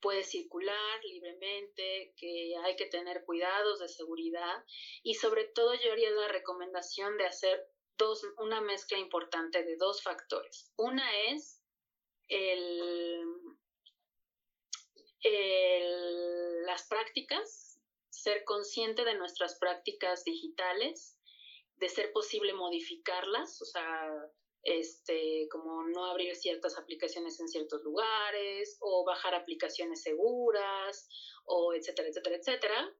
[0.00, 4.64] puede circular libremente, que hay que tener cuidados de seguridad
[5.02, 10.02] y sobre todo yo haría la recomendación de hacer dos, una mezcla importante de dos
[10.02, 10.72] factores.
[10.76, 11.62] Una es
[12.28, 13.22] el,
[15.22, 16.16] el
[16.66, 17.80] las prácticas,
[18.10, 21.18] ser consciente de nuestras prácticas digitales,
[21.76, 24.10] de ser posible modificarlas, o sea,
[24.66, 31.08] este, como no abrir ciertas aplicaciones en ciertos lugares o bajar aplicaciones seguras
[31.44, 32.94] o etcétera, etcétera, etcétera.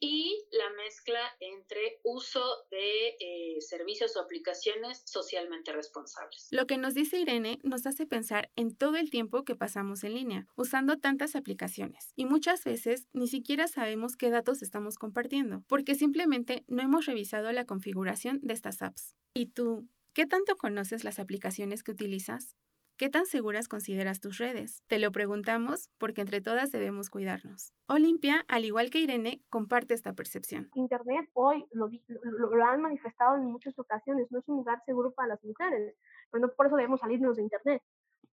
[0.00, 6.48] Y la mezcla entre uso de eh, servicios o aplicaciones socialmente responsables.
[6.50, 10.14] Lo que nos dice Irene nos hace pensar en todo el tiempo que pasamos en
[10.14, 12.12] línea, usando tantas aplicaciones.
[12.16, 17.50] Y muchas veces ni siquiera sabemos qué datos estamos compartiendo, porque simplemente no hemos revisado
[17.52, 19.14] la configuración de estas apps.
[19.32, 22.54] ¿Y tú, ¿Qué tanto conoces las aplicaciones que utilizas?
[22.96, 24.84] ¿Qué tan seguras consideras tus redes?
[24.86, 27.72] Te lo preguntamos porque entre todas debemos cuidarnos.
[27.88, 30.70] Olimpia, al igual que Irene, comparte esta percepción.
[30.74, 31.88] Internet hoy lo,
[32.20, 35.96] lo, han manifestado en muchas ocasiones, no es un lugar seguro para las mujeres,
[36.30, 37.82] pero no por eso debemos salirnos de Internet,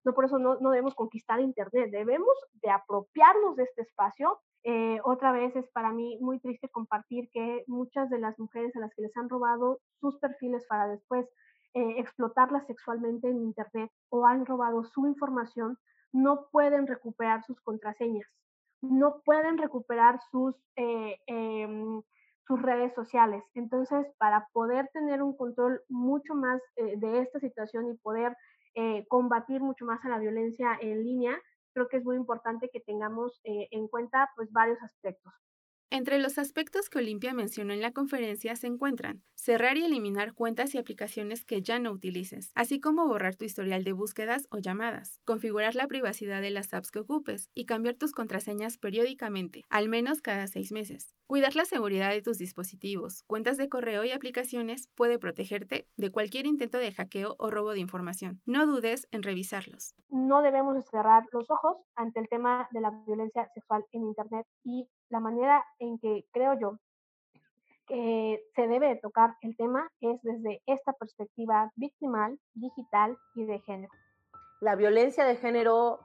[0.03, 4.39] no por eso no, no debemos conquistar Internet, debemos de apropiarnos de este espacio.
[4.63, 8.79] Eh, otra vez es para mí muy triste compartir que muchas de las mujeres a
[8.81, 11.27] las que les han robado sus perfiles para después
[11.73, 15.77] eh, explotarla sexualmente en Internet o han robado su información,
[16.11, 18.27] no pueden recuperar sus contraseñas,
[18.81, 22.01] no pueden recuperar sus, eh, em,
[22.45, 23.43] sus redes sociales.
[23.53, 28.35] Entonces, para poder tener un control mucho más eh, de esta situación y poder
[29.09, 31.37] combatir mucho más a la violencia en línea,
[31.73, 35.33] creo que es muy importante que tengamos en cuenta pues varios aspectos.
[35.93, 40.73] Entre los aspectos que Olimpia mencionó en la conferencia se encuentran cerrar y eliminar cuentas
[40.73, 45.19] y aplicaciones que ya no utilices, así como borrar tu historial de búsquedas o llamadas,
[45.25, 50.21] configurar la privacidad de las apps que ocupes y cambiar tus contraseñas periódicamente, al menos
[50.21, 51.13] cada seis meses.
[51.27, 56.45] Cuidar la seguridad de tus dispositivos, cuentas de correo y aplicaciones puede protegerte de cualquier
[56.45, 58.41] intento de hackeo o robo de información.
[58.45, 59.95] No dudes en revisarlos.
[60.09, 64.87] No debemos cerrar los ojos ante el tema de la violencia sexual en Internet y
[65.11, 66.79] la manera en que creo yo
[67.87, 73.91] que se debe tocar el tema es desde esta perspectiva victimal, digital y de género.
[74.61, 75.99] La violencia de género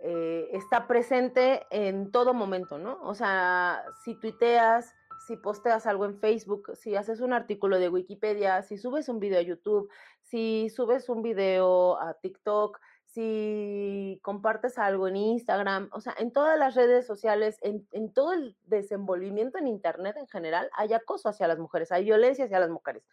[0.00, 2.98] eh, está presente en todo momento, ¿no?
[3.02, 4.94] O sea, si tuiteas,
[5.26, 9.38] si posteas algo en Facebook, si haces un artículo de Wikipedia, si subes un video
[9.38, 12.78] a YouTube, si subes un video a TikTok,
[13.14, 18.56] si compartes algo en Instagram, o sea, en todas las redes sociales, en, todo el
[18.64, 23.04] desenvolvimiento en Internet en general, hay acoso hacia las mujeres, hay violencia hacia las mujeres.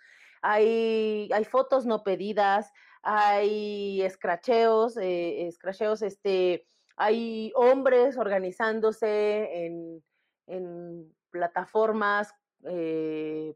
[0.42, 2.72] Hay, fotos no pedidas,
[3.04, 10.04] hay escracheos, eh, escracheos, este, hay hombres organizándose en,
[10.48, 12.34] en plataformas
[12.64, 13.54] eh,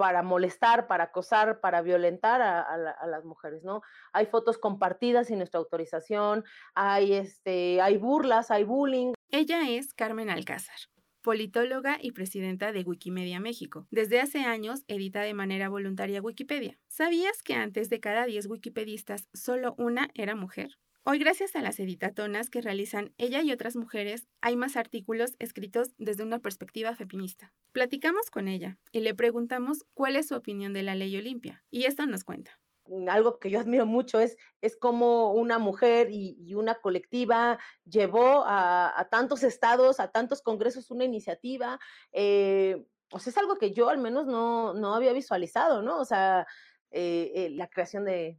[0.00, 3.82] para molestar, para acosar, para violentar a, las mujeres, ¿no?
[4.14, 6.42] Hay fotos compartidas sin nuestra autorización,
[6.74, 9.12] hay, este, hay burlas, hay bullying.
[9.28, 10.78] Ella es Carmen Alcázar
[11.20, 13.86] politóloga y presidenta de Wikimedia México.
[13.90, 16.78] Desde hace años edita de manera voluntaria Wikipedia.
[16.88, 20.78] ¿Sabías que antes de cada 10 wikipedistas solo una era mujer?
[21.02, 25.94] Hoy, gracias a las editatonas que realizan ella y otras mujeres, hay más artículos escritos
[25.96, 27.54] desde una perspectiva feminista.
[27.72, 31.84] Platicamos con ella y le preguntamos cuál es su opinión de la ley Olimpia, y
[31.84, 32.60] esto nos cuenta.
[33.08, 39.08] Algo que yo admiro mucho es, es cómo una mujer y, una colectiva llevó a,
[39.10, 41.80] tantos estados, a tantos congresos una iniciativa.
[42.12, 45.98] Eh, o sea, es algo que yo al menos no, no había visualizado, ¿no?
[45.98, 46.46] O sea,
[46.92, 48.36] eh, eh, la creación de,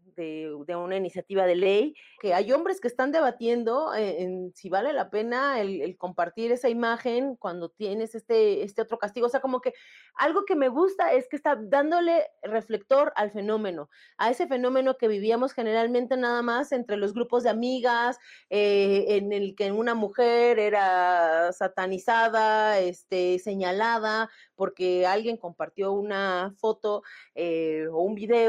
[0.75, 5.09] una iniciativa de ley, que hay hombres que están debatiendo eh, en si vale la
[5.09, 9.27] pena el, compartir esa imagen cuando tienes este, este otro castigo.
[9.27, 9.73] O sea, como que
[10.15, 15.07] algo que me gusta es que está dándole reflector al fenómeno, a ese fenómeno que
[15.07, 21.51] vivíamos generalmente nada más entre los grupos de amigas, en el que una mujer era
[21.53, 27.01] satanizada, este, señalada, porque alguien compartió una foto
[27.35, 28.40] o un video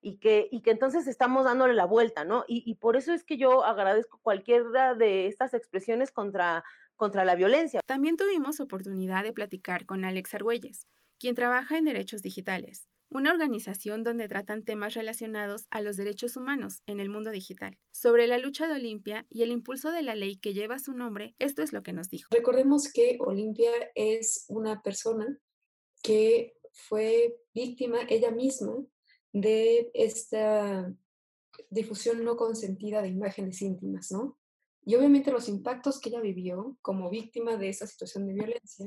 [0.00, 2.44] y que, y que entonces estamos dándole la vuelta, ¿no?
[2.46, 6.64] Y, por eso es que yo agradezco cualquiera de estas expresiones contra,
[6.96, 7.80] contra la violencia.
[7.86, 10.86] También tuvimos oportunidad de platicar con Alex Argüelles,
[11.18, 16.82] quien trabaja en Derechos Digitales, una organización donde tratan temas relacionados a los derechos humanos
[16.86, 17.78] en el mundo digital.
[17.90, 21.34] Sobre la lucha de Olimpia y el impulso de la ley que lleva su nombre,
[21.38, 22.28] esto es lo que nos dijo.
[22.30, 25.38] Recordemos que Olimpia es una persona
[26.02, 28.76] que fue víctima ella misma
[29.32, 30.92] de esta
[31.70, 34.38] difusión no consentida de imágenes íntimas, ¿no?
[34.84, 38.86] Y obviamente los impactos que ella vivió como víctima de esa situación de violencia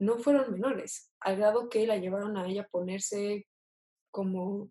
[0.00, 3.46] no fueron menores, al grado que la llevaron a ella a ponerse
[4.10, 4.70] como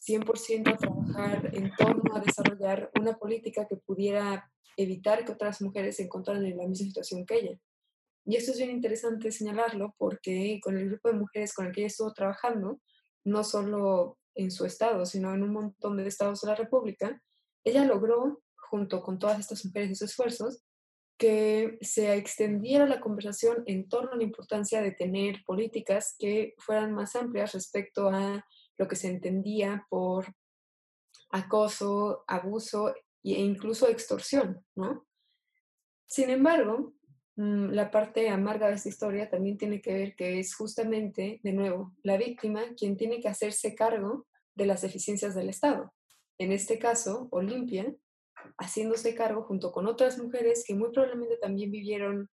[0.00, 5.96] 100% a trabajar en torno a desarrollar una política que pudiera evitar que otras mujeres
[5.96, 7.60] se encontraran en la misma situación que ella.
[8.24, 11.80] Y esto es bien interesante señalarlo porque con el grupo de mujeres con el que
[11.80, 12.80] ella estuvo trabajando,
[13.24, 17.20] no solo en su estado, sino en un montón de estados de la República,
[17.64, 20.62] ella logró, junto con todas estas mujeres y sus esfuerzos,
[21.18, 26.94] que se extendiera la conversación en torno a la importancia de tener políticas que fueran
[26.94, 28.42] más amplias respecto a
[28.78, 30.34] lo que se entendía por
[31.30, 35.06] acoso, abuso e incluso extorsión, ¿no?
[36.06, 36.94] Sin embargo,
[37.36, 41.94] la parte amarga de esta historia también tiene que ver que es justamente, de nuevo,
[42.02, 45.92] la víctima quien tiene que hacerse cargo de las deficiencias del Estado.
[46.38, 47.94] En este caso, Olimpia,
[48.58, 52.28] haciéndose cargo junto con otras mujeres que muy probablemente también vivieron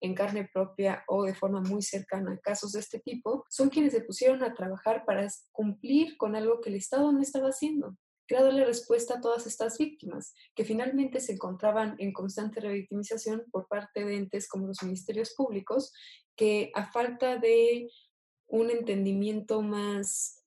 [0.00, 4.02] en carne propia o de forma muy cercana casos de este tipo, son quienes se
[4.02, 7.96] pusieron a trabajar para cumplir con algo que el Estado no estaba haciendo,
[8.32, 13.68] era darle respuesta a todas estas víctimas, que finalmente se encontraban en constante revictimización por
[13.68, 15.92] parte de entes como los ministerios públicos,
[16.36, 17.90] que a falta de
[18.46, 20.42] un entendimiento más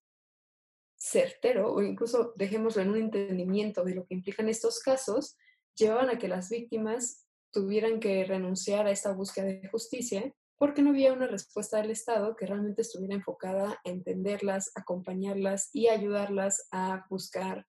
[0.97, 5.37] certero o incluso dejémoslo en un entendimiento de lo que implican estos casos,
[5.75, 10.91] llevaban a que las víctimas tuvieran que renunciar a esta búsqueda de justicia porque no
[10.91, 17.05] había una respuesta del Estado que realmente estuviera enfocada a entenderlas, acompañarlas y ayudarlas a
[17.09, 17.65] buscar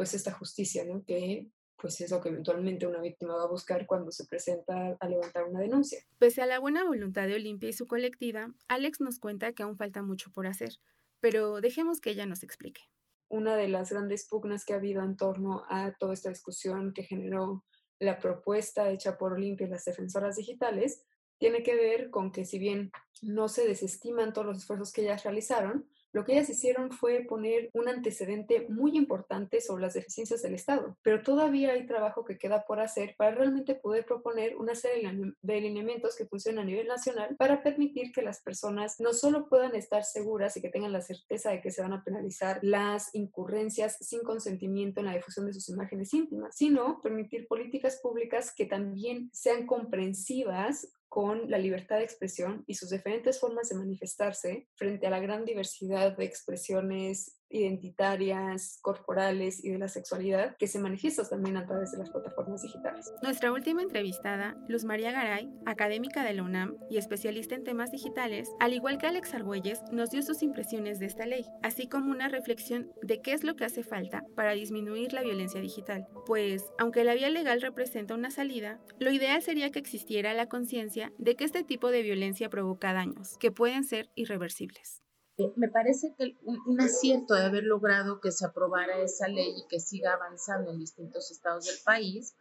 [0.00, 1.04] pues esta justicia, ¿no?
[1.04, 5.08] que pues es lo que eventualmente una víctima va a buscar cuando se presenta a
[5.08, 6.00] levantar una denuncia.
[6.18, 9.76] Pese a la buena voluntad de Olimpia y su colectiva, Alex nos cuenta que aún
[9.76, 10.78] falta mucho por hacer
[11.20, 12.80] pero dejemos que ella nos explique.
[13.28, 17.04] Una de las grandes pugnas que ha habido en torno a toda esta discusión que
[17.04, 17.64] generó
[17.98, 21.04] la propuesta hecha por Olimpia y las defensoras digitales
[21.38, 22.90] tiene que ver con que si bien
[23.22, 27.70] no se desestiman todos los esfuerzos que ellas realizaron, lo que ellas hicieron fue poner
[27.72, 32.64] un antecedente muy importante sobre las deficiencias del Estado, pero todavía hay trabajo que queda
[32.64, 35.10] por hacer para realmente poder proponer una serie
[35.42, 39.74] de alineamientos que funcionen a nivel nacional para permitir que las personas no solo puedan
[39.74, 43.96] estar seguras y que tengan la certeza de que se van a penalizar las incurrencias
[44.00, 49.30] sin consentimiento en la difusión de sus imágenes íntimas, sino permitir políticas públicas que también
[49.32, 55.10] sean comprensivas con la libertad de expresión y sus diferentes formas de manifestarse frente a
[55.10, 61.56] la gran diversidad de expresiones identitarias, corporales y de la sexualidad que se manifiestan también
[61.56, 63.12] a través de las plataformas digitales.
[63.22, 68.48] Nuestra última entrevistada, Luz María Garay, académica de la UNAM y especialista en temas digitales,
[68.60, 72.28] al igual que Alex Argüelles, nos dio sus impresiones de esta ley, así como una
[72.28, 76.06] reflexión de qué es lo que hace falta para disminuir la violencia digital.
[76.26, 81.12] Pues, aunque la vía legal representa una salida, lo ideal sería que existiera la conciencia
[81.18, 84.99] de que este tipo de violencia provoca daños, que pueden ser irreversibles.
[85.40, 89.66] Eh, me parece que un, acierto de haber logrado que se aprobara esa ley y
[89.68, 92.34] que siga avanzando en distintos estados del país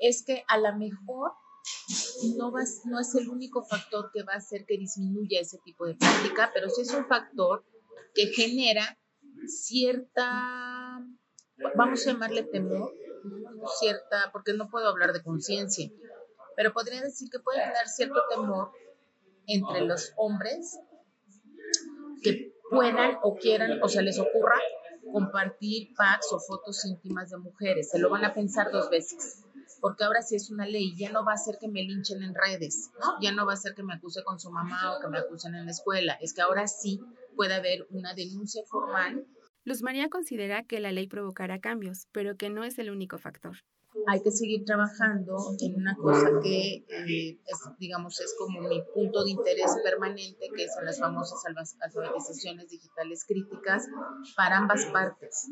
[0.00, 1.32] es que a lo mejor
[2.36, 2.52] no,
[2.86, 6.50] no es el único factor que va a hacer que disminuya ese tipo de práctica,
[6.52, 7.64] pero sí es un factor
[8.12, 8.98] que genera
[9.46, 11.00] cierta,
[11.76, 12.92] vamos a llamarle temor,
[13.78, 15.92] cierta, porque no puedo hablar de conciencia,
[16.56, 18.72] pero podría decir que puede generar cierto temor
[19.46, 20.80] entre los hombres
[22.22, 24.58] que puedan o quieran o se les ocurra
[25.12, 27.90] compartir packs o fotos íntimas de mujeres.
[27.90, 29.44] Se lo van a pensar dos veces.
[29.80, 32.34] Porque ahora sí es una ley, ya no va a ser que me linchen en
[32.34, 35.18] redes, ya no va a ser que me acuse con su mamá o que me
[35.18, 36.16] acusen en la escuela.
[36.20, 37.00] Es que ahora sí
[37.34, 39.26] puede haber una denuncia formal.
[39.64, 43.56] Luz María considera que la ley provocará cambios, pero que no es el único factor
[44.06, 49.24] hay que seguir trabajando en una cosa que, eh, es, digamos, es como mi punto
[49.24, 51.42] de interés permanente, que son las famosas
[51.80, 53.86] alfabetizaciones digitales críticas
[54.36, 55.48] para ambas partes.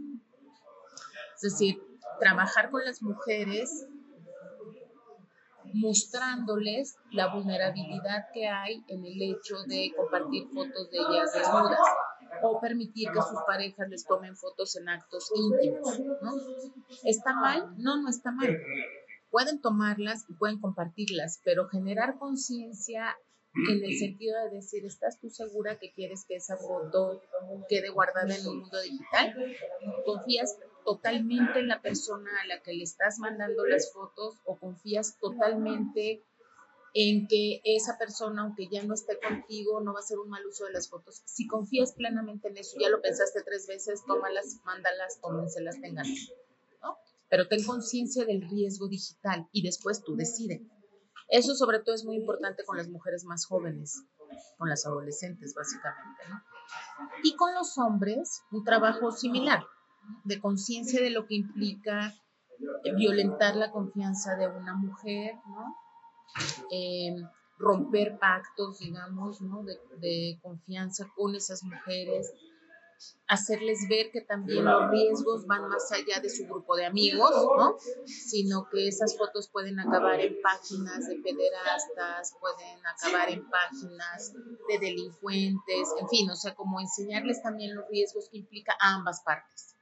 [1.36, 1.82] Es decir,
[2.18, 3.86] trabajar con las mujeres
[5.72, 11.78] mostrándoles la vulnerabilidad que hay en el hecho de compartir fotos de ellas desnudas
[12.42, 16.32] o permitir que sus parejas les tomen fotos en actos íntimos, ¿no?
[17.04, 17.74] ¿Está mal?
[17.78, 18.58] No, no está mal.
[19.30, 23.16] Pueden tomarlas y pueden compartirlas, pero generar conciencia
[23.52, 27.20] en el sentido de decir, ¿estás tú segura que quieres que esa foto
[27.68, 29.34] quede guardada en un mundo digital?
[30.04, 35.18] ¿Confías totalmente en la persona a la que le estás mandando las fotos o confías
[35.18, 36.24] totalmente
[36.94, 40.44] en que esa persona, aunque ya no esté contigo, no va a hacer un mal
[40.46, 41.22] uso de las fotos.
[41.24, 46.06] Si confías plenamente en eso, ya lo pensaste tres veces, tómalas, mándalas, tómenselas, tengan.
[46.82, 46.96] ¿no?
[47.28, 50.66] Pero ten conciencia del riesgo digital y después tú decide.
[51.28, 54.02] Eso sobre todo es muy importante con las mujeres más jóvenes,
[54.58, 56.22] con las adolescentes básicamente.
[56.28, 56.42] ¿no?
[57.22, 59.64] Y con los hombres, un trabajo similar,
[60.24, 62.14] de conciencia de lo que implica
[62.96, 65.76] violentar la confianza de una mujer, ¿no?
[66.70, 67.26] Em,
[67.58, 69.62] romper pactos, digamos, ¿no?
[69.62, 72.32] de, de confianza con esas mujeres,
[73.28, 77.76] hacerles ver que también los riesgos van más allá de su grupo de amigos, ¿no?
[78.04, 84.32] Sino que esas fotos pueden acabar en páginas de pederastas, pueden acabar en páginas
[84.68, 89.22] de delincuentes, en fin, o sea, como enseñarles también los riesgos que implica a ambas
[89.22, 89.74] partes.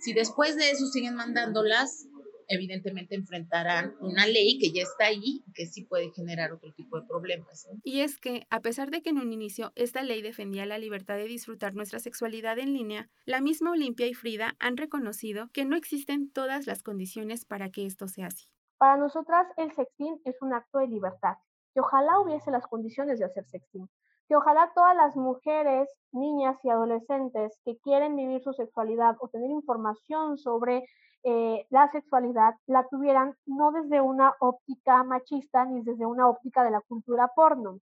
[0.00, 2.06] Si después de eso siguen mandándolas,
[2.52, 7.06] evidentemente enfrentarán una ley que ya está ahí, que sí puede generar otro tipo de
[7.06, 7.66] problemas.
[7.82, 11.16] Y es que, a pesar de que en un inicio esta ley defendía la libertad
[11.16, 15.76] de disfrutar nuestra sexualidad en línea, la misma Olimpia y Frida han reconocido que no
[15.76, 18.46] existen todas las condiciones para que esto sea así.
[18.78, 21.36] Para nosotras, el sexting es un acto de libertad,
[21.72, 23.88] que ojalá hubiese las condiciones de hacer sexting,
[24.28, 29.50] que ojalá todas las mujeres, niñas y adolescentes que quieren vivir su sexualidad o tener
[29.50, 30.84] información sobre
[31.24, 36.70] eh, la sexualidad la tuvieran no desde una óptica machista ni desde una óptica de
[36.70, 37.78] la cultura porno.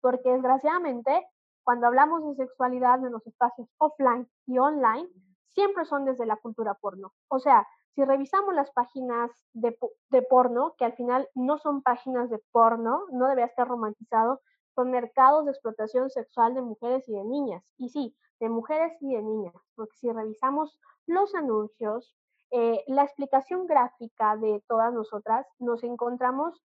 [0.00, 1.26] Porque desgraciadamente,
[1.62, 5.08] cuando hablamos de sexualidad en los espacios offline y online,
[5.48, 7.12] siempre son desde la cultura porno.
[7.28, 9.78] O sea, si revisamos las páginas de,
[10.10, 14.40] de porno, que al final no son páginas de porno, no debería estar romantizado,
[14.74, 17.62] son mercados de explotación sexual de mujeres y de niñas.
[17.78, 22.16] Y sí, de mujeres y de niñas, porque si revisamos los anuncios,
[22.56, 26.62] eh, la explicación gráfica de todas nosotras, nos encontramos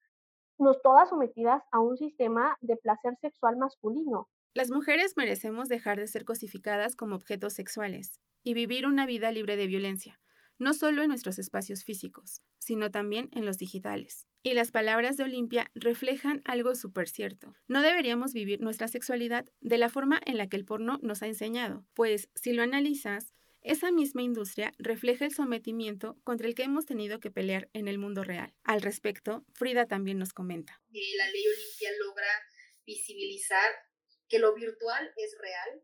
[0.59, 4.27] nos todas sometidas a un sistema de placer sexual masculino.
[4.53, 9.55] Las mujeres merecemos dejar de ser cosificadas como objetos sexuales y vivir una vida libre
[9.55, 10.19] de violencia,
[10.59, 14.27] no solo en nuestros espacios físicos, sino también en los digitales.
[14.43, 17.53] Y las palabras de Olimpia reflejan algo súper cierto.
[17.67, 21.27] No deberíamos vivir nuestra sexualidad de la forma en la que el porno nos ha
[21.27, 26.85] enseñado, pues si lo analizas, esa misma industria refleja el sometimiento contra el que hemos
[26.85, 28.53] tenido que pelear en el mundo real.
[28.63, 30.81] Al respecto, Frida también nos comenta.
[30.91, 32.27] la ley Olimpia logra
[32.85, 33.71] visibilizar
[34.29, 35.83] que lo virtual es real,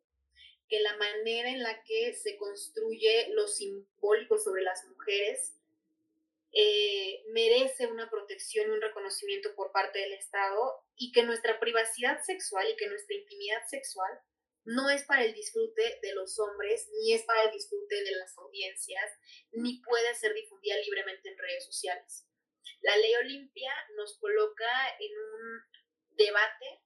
[0.70, 5.56] que la manera en la que se construye lo simbólico sobre las mujeres
[6.58, 12.24] eh, merece una protección y un reconocimiento por parte del Estado y que nuestra privacidad
[12.24, 14.10] sexual y que nuestra intimidad sexual
[14.66, 18.38] no es para el disfrute de los hombres, ni es para el disfrute de las
[18.38, 19.12] audiencias,
[19.52, 22.28] ni puede ser difundida libremente en redes sociales.
[22.82, 25.62] La ley Olimpia nos coloca en un
[26.18, 26.82] debate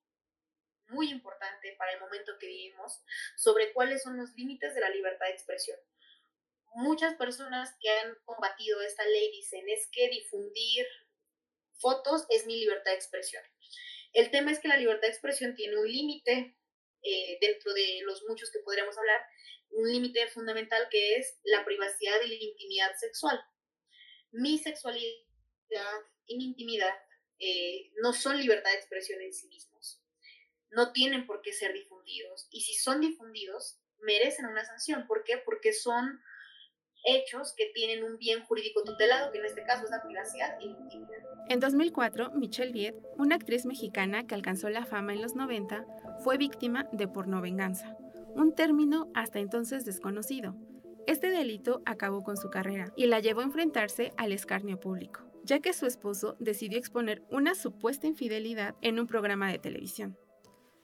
[0.87, 3.01] muy importante para el momento que vivimos
[3.37, 5.79] sobre cuáles son los límites de la libertad de expresión.
[6.73, 10.85] Muchas personas que han combatido esta ley dicen es que difundir
[11.79, 13.43] fotos es mi libertad de expresión.
[14.13, 16.58] El tema es que la libertad de expresión tiene un límite
[17.03, 19.21] eh, dentro de los muchos que podríamos hablar,
[19.71, 23.39] un límite fundamental que es la privacidad y la intimidad sexual.
[24.31, 25.09] Mi sexualidad
[26.25, 26.93] y mi intimidad
[27.39, 30.01] eh, no son libertad de expresión en sí mismos.
[30.71, 32.47] No tienen por qué ser difundidos.
[32.51, 35.07] Y si son difundidos, merecen una sanción.
[35.07, 35.37] ¿Por qué?
[35.37, 36.21] Porque son
[37.03, 40.69] hechos que tienen un bien jurídico tutelado, que en este caso es la privacidad y
[40.69, 41.17] la intimidad.
[41.47, 45.85] En 2004, Michelle Viet, una actriz mexicana que alcanzó la fama en los 90,
[46.23, 47.97] fue víctima de pornovenganza,
[48.35, 50.55] un término hasta entonces desconocido.
[51.07, 55.59] Este delito acabó con su carrera y la llevó a enfrentarse al escarnio público, ya
[55.59, 60.17] que su esposo decidió exponer una supuesta infidelidad en un programa de televisión.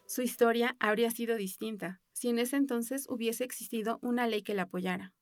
[0.08, 4.64] Su historia habría sido distinta si en ese entonces hubiese existido una ley que la
[4.64, 5.15] apoyara.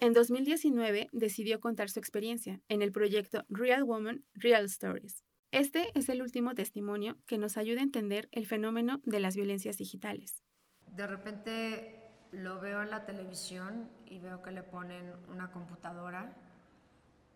[0.00, 5.22] En 2019 decidió contar su experiencia en el proyecto Real Woman, Real Stories.
[5.52, 9.76] Este es el último testimonio que nos ayuda a entender el fenómeno de las violencias
[9.76, 10.42] digitales.
[10.86, 16.34] De repente lo veo en la televisión y veo que le ponen una computadora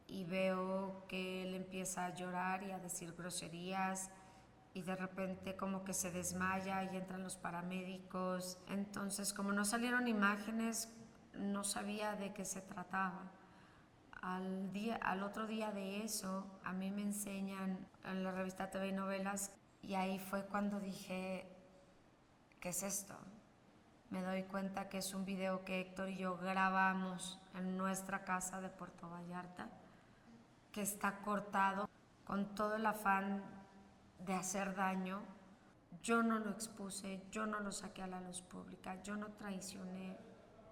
[0.08, 4.10] y veo que él empieza a llorar y a decir groserías
[4.72, 8.58] y de repente como que se desmaya y entran los paramédicos.
[8.68, 10.92] Entonces, como no salieron imágenes,
[11.38, 13.30] no sabía de qué se trataba.
[14.22, 18.92] Al, día, al otro día de eso, a mí me enseñan en la revista TV
[18.92, 21.46] Novelas y ahí fue cuando dije,
[22.60, 23.14] ¿qué es esto?
[24.10, 28.60] Me doy cuenta que es un video que Héctor y yo grabamos en nuestra casa
[28.60, 29.68] de Puerto Vallarta,
[30.72, 31.88] que está cortado
[32.24, 33.42] con todo el afán
[34.20, 35.22] de hacer daño.
[36.02, 40.16] Yo no lo expuse, yo no lo saqué a la luz pública, yo no traicioné,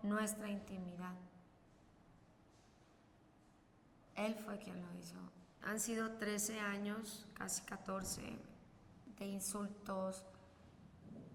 [0.05, 1.15] nuestra intimidad.
[4.15, 5.17] Él fue quien lo hizo.
[5.63, 8.39] Han sido 13 años, casi 14,
[9.19, 10.25] de insultos,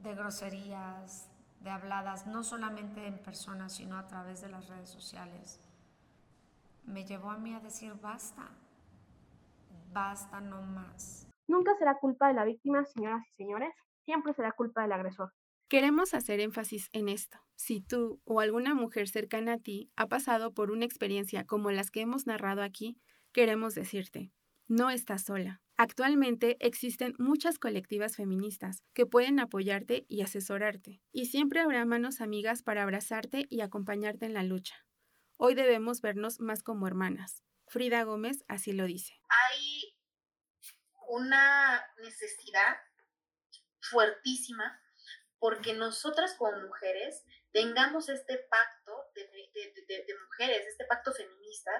[0.03, 1.29] de groserías,
[1.61, 5.59] de habladas, no solamente en persona, sino a través de las redes sociales.
[6.85, 8.47] Me llevó a mí a decir, basta,
[9.91, 11.27] basta no más.
[11.47, 13.73] Nunca será culpa de la víctima, señoras y señores,
[14.05, 15.33] siempre será culpa del agresor.
[15.69, 17.37] Queremos hacer énfasis en esto.
[17.55, 21.91] Si tú o alguna mujer cercana a ti ha pasado por una experiencia como las
[21.91, 22.99] que hemos narrado aquí,
[23.33, 24.33] queremos decirte,
[24.67, 25.61] no estás sola.
[25.77, 32.63] Actualmente existen muchas colectivas feministas que pueden apoyarte y asesorarte, y siempre habrá manos amigas
[32.63, 34.87] para abrazarte y acompañarte en la lucha.
[35.37, 37.43] Hoy debemos vernos más como hermanas.
[37.67, 39.21] Frida Gómez así lo dice.
[39.29, 39.95] Hay
[41.07, 42.77] una necesidad
[43.79, 44.81] fuertísima
[45.39, 49.25] porque nosotras como mujeres tengamos este pacto de,
[50.27, 51.71] mujeres, este pacto feminista,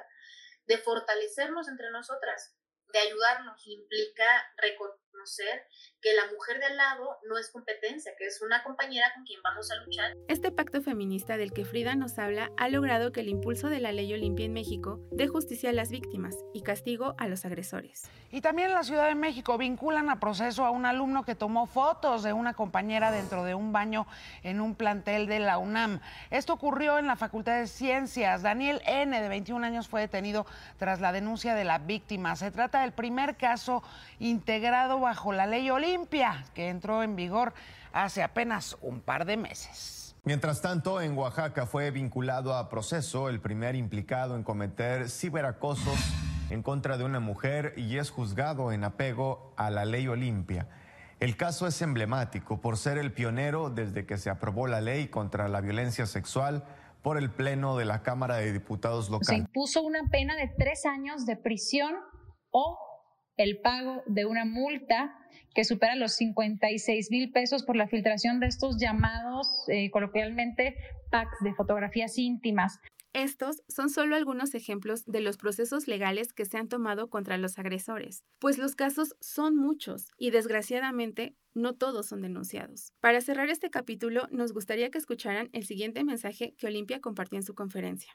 [0.66, 2.56] de fortalecernos entre nosotras,
[2.92, 4.26] de ayudarnos, implica
[4.58, 5.68] reconocer
[6.02, 9.42] que la mujer de al lado no es competencia, que es una compañera con quien
[9.42, 10.14] vamos a luchar.
[10.28, 13.92] Este pacto feminista del que Frida nos habla ha logrado que el impulso de la
[13.92, 18.10] ley Olimpia en México dé justicia a las víctimas y castigo a los agresores.
[18.32, 21.66] Y también en la Ciudad de México vinculan a proceso a un alumno que tomó
[21.66, 24.06] fotos de una compañera dentro de un baño
[24.44, 26.00] en un plantel de la UNAM.
[26.30, 28.44] Esto ocurrió en la Facultad de Ciencias.
[28.44, 30.46] Daniel N., de 21 años, fue detenido
[30.78, 32.36] tras la denuncia de la víctima.
[32.36, 33.84] Se trata del primer caso
[34.20, 37.54] integrado bajo la ley Olimpia Olimpia, que entró en vigor
[37.94, 40.16] hace apenas un par de meses.
[40.24, 45.98] Mientras tanto, en Oaxaca fue vinculado a proceso el primer implicado en cometer ciberacosos
[46.50, 50.68] en contra de una mujer y es juzgado en apego a la ley Olimpia.
[51.20, 55.48] El caso es emblemático por ser el pionero desde que se aprobó la ley contra
[55.48, 56.66] la violencia sexual
[57.02, 59.26] por el Pleno de la Cámara de Diputados local.
[59.26, 61.96] Se impuso una pena de tres años de prisión
[62.52, 62.78] o
[63.38, 65.16] el pago de una multa
[65.56, 70.76] que supera los 56 mil pesos por la filtración de estos llamados eh, coloquialmente
[71.10, 72.80] packs de fotografías íntimas.
[73.14, 77.58] Estos son solo algunos ejemplos de los procesos legales que se han tomado contra los
[77.58, 82.94] agresores, pues los casos son muchos y desgraciadamente no todos son denunciados.
[83.00, 87.44] Para cerrar este capítulo, nos gustaría que escucharan el siguiente mensaje que Olimpia compartió en
[87.44, 88.14] su conferencia.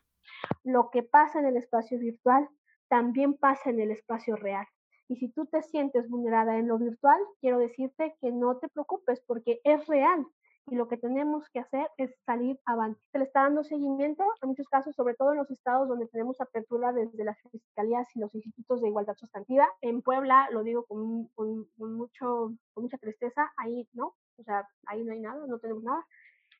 [0.62, 2.48] Lo que pasa en el espacio virtual
[2.88, 4.66] también pasa en el espacio real.
[5.08, 9.22] Y si tú te sientes vulnerada en lo virtual, quiero decirte que no te preocupes
[9.26, 10.26] porque es real.
[10.66, 12.98] Y lo que tenemos que hacer es salir avante.
[13.12, 16.40] Se le está dando seguimiento a muchos casos, sobre todo en los estados donde tenemos
[16.40, 19.68] apertura desde las fiscalías y los institutos de igualdad sustantiva.
[19.82, 21.28] En Puebla, lo digo con,
[21.76, 26.06] mucho, con mucha tristeza, ahí no, o sea, ahí no hay nada, no tenemos nada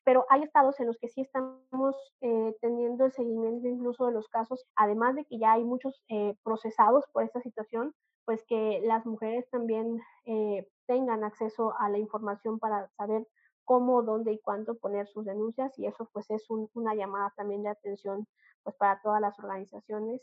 [0.05, 4.29] pero hay estados en los que sí estamos eh, teniendo el seguimiento incluso de los
[4.29, 7.93] casos, además de que ya hay muchos eh, procesados por esta situación,
[8.23, 13.27] pues que las mujeres también eh, tengan acceso a la información para saber
[13.63, 17.69] cómo, dónde y cuándo poner sus denuncias y eso pues es una llamada también de
[17.69, 18.27] atención
[18.61, 20.21] pues para todas las organizaciones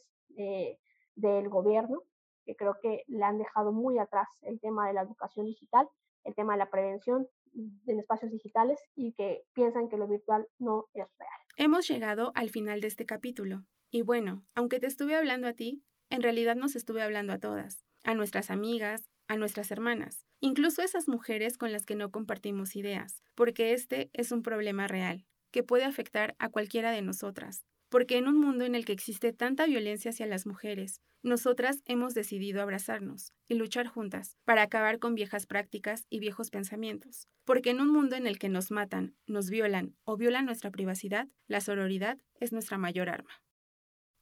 [1.16, 2.02] del gobierno
[2.44, 5.88] que creo que le han dejado muy atrás el tema de la educación digital,
[6.22, 10.88] el tema de la prevención en espacios digitales y que piensan que lo virtual no
[10.94, 11.40] es real.
[11.56, 15.82] Hemos llegado al final de este capítulo y bueno, aunque te estuve hablando a ti,
[16.10, 21.08] en realidad nos estuve hablando a todas a nuestras amigas, a nuestras hermanas, incluso esas
[21.08, 25.84] mujeres con las que no compartimos ideas, porque este es un problema real, que puede
[25.84, 27.64] afectar a cualquiera de nosotras.
[27.92, 32.14] Porque en un mundo en el que existe tanta violencia hacia las mujeres, nosotras hemos
[32.14, 37.28] decidido abrazarnos y luchar juntas para acabar con viejas prácticas y viejos pensamientos.
[37.44, 41.28] Porque en un mundo en el que nos matan, nos violan o violan nuestra privacidad,
[41.48, 43.42] la sororidad es nuestra mayor arma.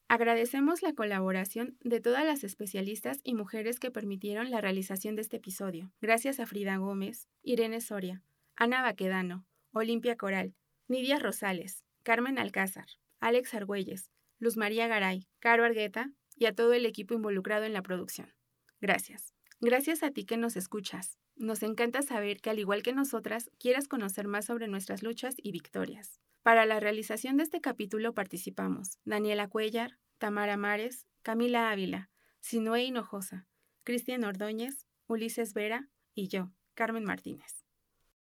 [0.08, 5.36] Agradecemos la colaboración de todas las especialistas y mujeres que permitieron la realización de este
[5.36, 5.92] episodio.
[6.00, 8.24] Gracias a Frida Gómez, Irene Soria,
[8.56, 10.56] Ana Baquedano, Olimpia Coral,
[10.88, 12.88] Nidia Rosales, Carmen Alcázar,
[13.20, 17.82] Alex Argüelles, Luz María Garay, Caro Argueta y a todo el equipo involucrado en la
[17.82, 18.34] producción.
[18.80, 19.34] Gracias.
[19.60, 21.18] Gracias a ti que nos escuchas.
[21.36, 25.52] Nos encanta saber que al igual que nosotras, quieras conocer más sobre nuestras luchas y
[25.52, 26.20] victorias.
[26.42, 32.10] Para la realización de este capítulo participamos Daniela Cuellar, Tamara Mares, Camila Ávila,
[32.40, 33.46] Sinoé Hinojosa,
[33.84, 37.59] Cristian Ordóñez, Ulises Vera y yo, Carmen Martínez.